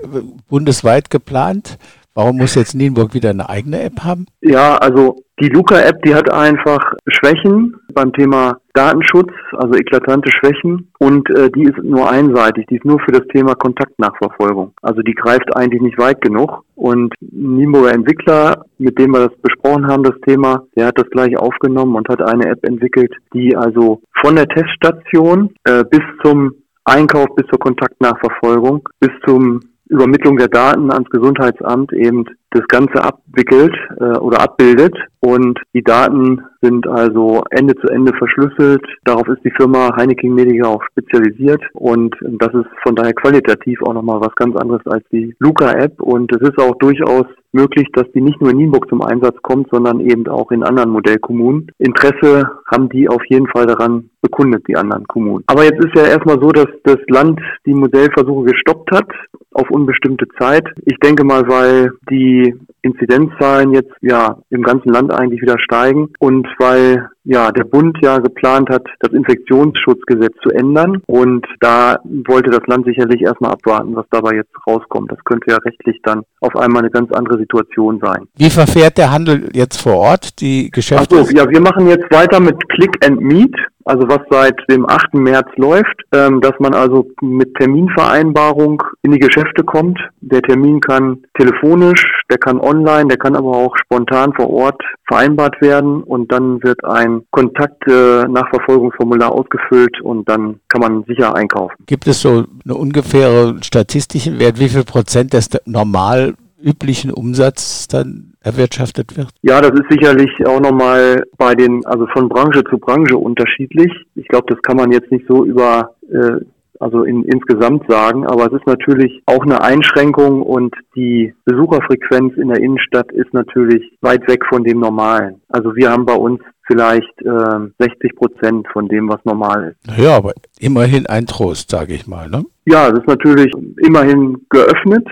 bundesweit 0.50 1.10
geplant. 1.10 1.80
Warum 2.14 2.38
muss 2.38 2.56
jetzt 2.56 2.76
Nienburg 2.76 3.14
wieder 3.14 3.32
eine 3.32 3.50
eigene 3.50 3.82
App 3.82 4.04
haben? 4.04 4.28
Ja, 4.42 4.76
also 4.78 5.24
die 5.40 5.48
Luca-App, 5.48 6.04
die 6.04 6.14
hat 6.14 6.32
einfach 6.32 6.94
Schwächen 7.08 7.76
beim 7.94 8.14
Thema 8.14 8.58
Datenschutz, 8.74 9.32
also 9.54 9.74
eklatante 9.74 10.32
Schwächen. 10.32 10.92
Und 11.00 11.30
äh, 11.30 11.50
die 11.52 11.64
ist 11.64 11.78
nur 11.84 12.10
einseitig, 12.10 12.68
die 12.68 12.76
ist 12.76 12.86
nur 12.86 13.00
für 13.00 13.12
das 13.12 13.28
Thema 13.34 13.56
Kontaktnachverfolgung. 13.56 14.74
Also 14.82 15.02
die 15.02 15.14
greift 15.14 15.56
eigentlich 15.56 15.82
nicht 15.82 15.98
weit 15.98 16.22
genug. 16.22 16.64
Und 16.76 17.14
Nienburger 17.20 17.94
Entwickler, 17.94 18.66
mit 18.78 18.98
dem 18.98 19.12
wir 19.12 19.28
das 19.28 19.38
besprochen 19.42 19.88
haben, 19.88 20.04
das 20.04 20.20
Thema, 20.26 20.64
der 20.76 20.88
hat 20.88 20.98
das 20.98 21.10
gleich 21.10 21.38
aufgenommen 21.38 21.96
und 21.96 22.10
hat 22.10 22.22
eine 22.22 22.48
App 22.48 22.66
entwickelt, 22.66 23.14
die 23.34 23.56
also 23.56 24.02
von 24.22 24.36
der 24.36 24.48
Teststation 24.48 25.54
äh, 25.66 25.84
bis 25.90 26.02
zum 26.24 26.54
Einkauf, 26.86 27.28
bis 27.36 27.46
zur 27.48 27.60
Kontaktnachverfolgung, 27.60 28.88
bis 29.00 29.12
zum 29.26 29.60
Übermittlung 29.90 30.38
der 30.38 30.48
Daten 30.48 30.90
ans 30.92 31.10
Gesundheitsamt 31.10 31.94
eben 31.94 32.26
das 32.52 32.68
Ganze 32.68 33.04
abwickelt 33.04 33.76
äh, 34.00 34.18
oder 34.18 34.42
abbildet. 34.42 34.96
Und 35.20 35.60
die 35.74 35.84
Daten 35.84 36.42
sind 36.62 36.88
also 36.88 37.44
Ende 37.52 37.76
zu 37.76 37.88
Ende 37.88 38.12
verschlüsselt. 38.18 38.84
Darauf 39.06 39.28
ist 39.28 39.44
die 39.44 39.54
Firma 39.56 39.96
Heineken 39.96 40.34
Media 40.34 40.66
auch 40.66 40.84
spezialisiert. 40.92 41.62
Und 41.74 42.16
das 42.22 42.54
ist 42.54 42.68
von 42.84 42.96
daher 42.96 43.14
qualitativ 43.14 43.82
auch 43.84 43.94
nochmal 43.94 44.20
was 44.22 44.36
ganz 44.36 44.56
anderes 44.56 44.86
als 44.88 45.04
die 45.12 45.36
Luca-App. 45.40 46.02
Und 46.02 46.32
es 46.34 46.42
ist 46.42 46.58
auch 46.60 46.76
durchaus 46.80 47.26
möglich, 47.54 47.88
dass 47.94 48.12
die 48.14 48.22
nicht 48.22 48.42
nur 48.42 48.52
in 48.52 48.58
Nienburg 48.58 48.88
zum 48.90 49.02
Einsatz 49.02 49.36
kommt, 49.42 49.68
sondern 49.72 50.00
eben 50.00 50.28
auch 50.28 50.52
in 50.52 50.64
anderen 50.64 50.92
Modellkommunen. 50.92 51.68
Interesse 51.78 52.50
haben 52.72 52.90
die 52.90 53.10
auf 53.10 53.22
jeden 53.30 53.48
Fall 53.48 53.66
daran 53.66 54.10
bekundet, 54.22 54.68
die 54.68 54.78
anderen 54.78 55.06
Kommunen. 55.08 55.44
Aber 55.48 55.64
jetzt 55.64 55.84
ist 55.84 55.96
ja 55.96 56.06
erstmal 56.08 56.40
so, 56.42 56.50
dass 56.50 56.68
das 56.84 56.98
Land 57.08 57.40
die 57.66 57.74
Modellversuche 57.74 58.52
gestoppt 58.52 58.92
hat 58.92 59.10
auf 59.54 59.70
unbestimmte 59.70 60.28
Zeit. 60.40 60.68
Ich 60.86 60.98
denke 61.00 61.24
mal, 61.24 61.48
weil 61.48 61.92
die 62.10 62.41
be 62.42 62.71
Inzidenzzahlen 62.82 63.74
jetzt 63.74 63.94
ja 64.02 64.38
im 64.50 64.64
ganzen 64.64 64.90
Land 64.90 65.14
eigentlich 65.14 65.42
wieder 65.42 65.60
steigen 65.60 66.10
und 66.20 66.48
weil 66.58 67.08
ja 67.24 67.52
der 67.52 67.64
Bund 67.64 67.98
ja 68.02 68.18
geplant 68.18 68.70
hat, 68.70 68.88
das 69.00 69.14
Infektionsschutzgesetz 69.14 70.34
zu 70.42 70.50
ändern 70.50 71.02
und 71.06 71.46
da 71.60 72.00
wollte 72.28 72.50
das 72.50 72.66
Land 72.66 72.86
sicherlich 72.86 73.22
erstmal 73.22 73.52
abwarten, 73.52 73.96
was 73.96 74.06
dabei 74.10 74.36
jetzt 74.36 74.54
rauskommt. 74.66 75.12
Das 75.12 75.20
könnte 75.26 75.52
ja 75.52 75.58
rechtlich 75.58 76.00
dann 76.04 76.24
auf 76.40 76.56
einmal 76.56 76.82
eine 76.82 76.92
ganz 76.92 77.12
andere 77.12 77.38
Situation 77.38 78.00
sein. 78.04 78.28
Wie 78.36 78.50
verfährt 78.50 78.98
der 78.98 79.12
Handel 79.12 79.50
jetzt 79.54 79.82
vor 79.82 79.98
Ort, 79.98 80.42
die 80.42 80.72
Geschäfte? 80.72 81.18
Ach 81.20 81.26
so, 81.26 81.36
ja, 81.36 81.48
wir 81.48 81.62
machen 81.62 81.88
jetzt 81.88 82.12
weiter 82.12 82.40
mit 82.40 82.58
Click 82.70 83.06
and 83.06 83.22
Meet 83.22 83.56
also 83.86 84.08
was 84.08 84.22
seit 84.30 84.56
dem 84.70 84.88
8. 84.88 85.14
März 85.16 85.48
läuft, 85.56 86.04
ähm, 86.14 86.42
dass 86.42 86.54
man 86.60 86.74
also 86.74 87.08
mit 87.22 87.56
Terminvereinbarung 87.56 88.84
in 89.02 89.12
die 89.12 89.20
Geschäfte 89.20 89.64
kommt. 89.64 90.00
Der 90.22 90.42
Termin 90.42 90.80
kann 90.80 91.24
telefonisch, 91.38 92.04
der 92.30 92.38
kann 92.38 92.60
online, 92.60 92.71
der 92.74 93.18
kann 93.18 93.36
aber 93.36 93.52
auch 93.52 93.76
spontan 93.78 94.34
vor 94.34 94.50
Ort 94.50 94.82
vereinbart 95.08 95.62
werden 95.62 96.04
und 96.04 96.32
dann 96.32 96.62
wird 96.64 96.84
ein 96.86 97.22
Kontakt-Nachverfolgungsformular 97.32 99.30
äh, 99.30 99.34
ausgefüllt 99.34 100.02
und 100.02 100.28
dann 100.30 100.60
kann 100.70 100.82
man 100.82 101.04
sicher 101.04 101.36
einkaufen. 101.36 101.76
Gibt 101.86 102.08
es 102.08 102.22
so 102.22 102.46
eine 102.66 102.76
ungefähre 102.76 103.58
statistischen 103.62 104.40
Wert, 104.40 104.60
wie 104.60 104.70
viel 104.70 104.84
Prozent 104.84 105.34
des 105.34 105.50
normal 105.66 106.36
üblichen 106.62 107.12
Umsatz 107.12 107.88
dann 107.88 108.34
erwirtschaftet 108.42 109.18
wird? 109.18 109.30
Ja, 109.42 109.62
das 109.62 109.72
ist 109.72 109.90
sicherlich 109.90 110.30
auch 110.46 110.60
nochmal 110.60 111.24
bei 111.38 111.56
den, 111.56 111.86
also 111.86 112.08
von 112.14 112.30
Branche 112.30 112.64
zu 112.70 112.78
Branche 112.78 113.18
unterschiedlich. 113.18 113.92
Ich 114.16 114.28
glaube, 114.28 114.46
das 114.50 114.62
kann 114.62 114.78
man 114.78 114.92
jetzt 114.92 115.12
nicht 115.12 115.26
so 115.28 115.46
über 115.46 115.96
äh, 116.12 116.44
also 116.82 117.04
in, 117.04 117.24
insgesamt 117.24 117.84
sagen, 117.90 118.26
aber 118.26 118.48
es 118.48 118.54
ist 118.54 118.68
natürlich 118.68 119.22
auch 119.26 119.44
eine 119.44 119.62
Einschränkung 119.62 120.42
und 120.42 120.76
die 120.96 121.34
Besucherfrequenz 121.46 122.36
in 122.38 122.50
der 122.50 122.60
Innenstadt 122.60 123.12
ist 123.12 123.34
natürlich 123.34 123.84
weit 124.02 124.28
weg 124.28 124.44
von 124.50 124.64
dem 124.64 124.80
Normalen. 124.80 125.42
Also 125.50 125.76
wir 125.76 125.92
haben 125.92 126.06
bei 126.06 126.16
uns 126.16 126.40
vielleicht 126.66 127.22
äh, 127.22 127.70
60 127.80 128.16
Prozent 128.16 128.68
von 128.72 128.88
dem, 128.88 129.10
was 129.10 129.24
normal 129.26 129.76
ist. 129.76 129.98
Ja, 129.98 130.18
aber 130.18 130.34
immerhin 130.60 131.06
ein 131.08 131.28
Trost, 131.28 131.70
sage 131.70 131.94
ich 131.94 132.08
mal. 132.08 132.30
Ne? 132.30 132.44
Ja, 132.66 132.88
es 132.90 133.00
ist 133.00 133.08
natürlich 133.08 133.52
immerhin 133.78 134.46
geöffnet 134.50 135.08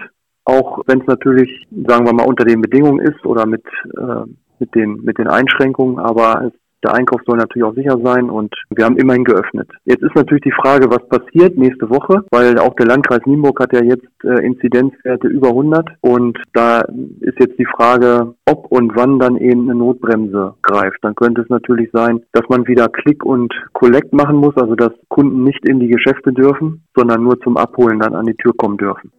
auch 0.49 0.79
wenn 0.88 1.01
es 1.01 1.08
natürlich, 1.08 1.67
sagen 1.88 2.05
wir 2.05 2.13
mal, 2.13 2.25
unter 2.25 2.43
den 2.43 2.62
Bedingungen 2.62 2.99
ist 3.05 3.23
oder 3.25 3.45
mit, 3.45 3.63
äh, 3.97 4.25
mit, 4.60 4.73
den, 4.73 5.01
mit 5.03 5.17
den 5.17 5.27
Einschränkungen, 5.27 5.99
aber 5.99 6.47
es, 6.47 6.53
der 6.83 6.93
Einkauf 6.93 7.21
soll 7.25 7.37
natürlich 7.37 7.67
auch 7.67 7.75
sicher 7.75 7.97
sein 8.03 8.29
und 8.29 8.53
wir 8.69 8.85
haben 8.85 8.97
immerhin 8.97 9.23
geöffnet. 9.23 9.69
Jetzt 9.85 10.03
ist 10.03 10.15
natürlich 10.15 10.43
die 10.43 10.51
Frage, 10.51 10.89
was 10.89 11.07
passiert 11.09 11.57
nächste 11.57 11.89
Woche, 11.89 12.23
weil 12.31 12.57
auch 12.59 12.73
der 12.75 12.87
Landkreis 12.87 13.21
Nienburg 13.25 13.59
hat 13.59 13.73
ja 13.73 13.83
jetzt 13.83 14.07
äh, 14.23 14.45
Inzidenzwerte 14.45 15.27
über 15.27 15.49
100 15.49 15.89
und 16.01 16.37
da 16.53 16.81
ist 17.21 17.39
jetzt 17.39 17.59
die 17.59 17.65
Frage, 17.65 18.33
ob 18.45 18.71
und 18.71 18.95
wann 18.95 19.19
dann 19.19 19.37
eben 19.37 19.69
eine 19.69 19.77
Notbremse 19.77 20.55
greift. 20.61 20.99
Dann 21.01 21.15
könnte 21.15 21.41
es 21.41 21.49
natürlich 21.49 21.89
sein, 21.91 22.21
dass 22.31 22.47
man 22.49 22.67
wieder 22.67 22.87
Klick 22.87 23.25
und 23.25 23.53
Collect 23.73 24.13
machen 24.13 24.37
muss, 24.37 24.55
also 24.57 24.75
dass 24.75 24.91
Kunden 25.09 25.43
nicht 25.43 25.67
in 25.67 25.79
die 25.79 25.87
Geschäfte 25.87 26.31
dürfen, 26.31 26.83
sondern 26.95 27.23
nur 27.23 27.39
zum 27.41 27.57
Abholen 27.57 27.99
dann 27.99 28.15
an 28.15 28.25
die 28.25 28.35
Tür 28.35 28.53
kommen 28.55 28.77
dürfen. 28.77 29.11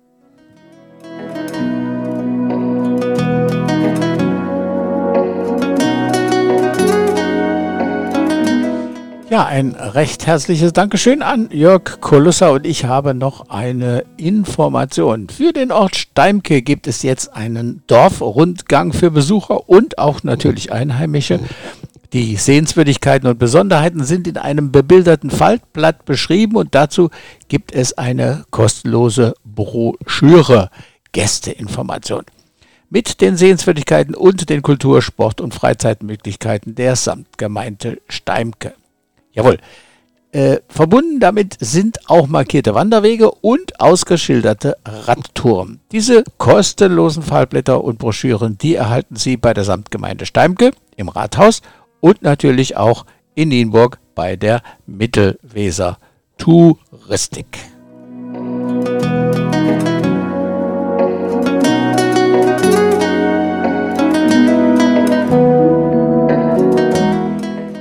Ja, 9.31 9.47
ein 9.47 9.77
recht 9.77 10.27
herzliches 10.27 10.73
Dankeschön 10.73 11.23
an 11.23 11.51
Jörg 11.53 12.01
Kolussa 12.01 12.49
und 12.49 12.67
ich 12.67 12.87
habe 12.87 13.15
noch 13.15 13.49
eine 13.49 14.05
Information. 14.17 15.29
Für 15.29 15.53
den 15.53 15.71
Ort 15.71 15.95
Steimke 15.95 16.63
gibt 16.63 16.89
es 16.89 17.05
jetzt 17.05 17.33
einen 17.33 17.85
Dorfrundgang 17.87 18.93
für 18.93 19.13
Besucher 19.13 19.69
und 19.69 19.99
auch 19.99 20.25
natürlich 20.25 20.73
Einheimische. 20.73 21.39
Die 22.13 22.35
Sehenswürdigkeiten 22.35 23.29
und 23.29 23.39
Besonderheiten 23.39 24.03
sind 24.03 24.27
in 24.27 24.37
einem 24.37 24.73
bebilderten 24.73 25.31
Faltblatt 25.31 26.05
beschrieben 26.07 26.57
und 26.57 26.75
dazu 26.75 27.11
gibt 27.47 27.71
es 27.73 27.97
eine 27.97 28.47
kostenlose 28.51 29.35
Broschüre. 29.45 30.71
Gästeinformation 31.13 32.25
mit 32.89 33.21
den 33.21 33.37
Sehenswürdigkeiten 33.37 34.17
und 34.17 34.51
den 34.51 34.63
Kultur-, 34.63 35.03
Sport- 35.03 35.41
und 35.41 35.55
Freizeitmöglichkeiten 35.55 36.75
der 36.75 36.97
Samtgemeinde 36.97 38.01
Steimke. 38.09 38.75
Jawohl. 39.33 39.59
Äh, 40.33 40.59
verbunden 40.69 41.19
damit 41.19 41.57
sind 41.59 42.09
auch 42.09 42.29
markierte 42.29 42.75
Wanderwege 42.75 43.33
und 43.33 43.81
ausgeschilderte 43.81 44.77
Radtouren. 44.85 45.81
Diese 45.91 46.23
kostenlosen 46.39 47.25
Fallblätter 47.25 47.83
und 47.83 47.99
Broschüren, 47.99 48.57
die 48.57 48.77
erhalten 48.77 49.17
Sie 49.17 49.37
bei 49.37 49.55
der 49.55 49.65
Samtgemeinde 49.65 50.27
Steimke 50.27 50.71
im 50.95 51.09
Rathaus 51.09 51.63
und 51.99 52.23
natürlich 52.23 52.77
auch 52.77 53.07
in 53.35 53.49
Nienburg 53.49 53.99
bei 54.15 54.37
der 54.37 54.63
Mittelweser 54.87 55.99
Touristik. 56.39 57.59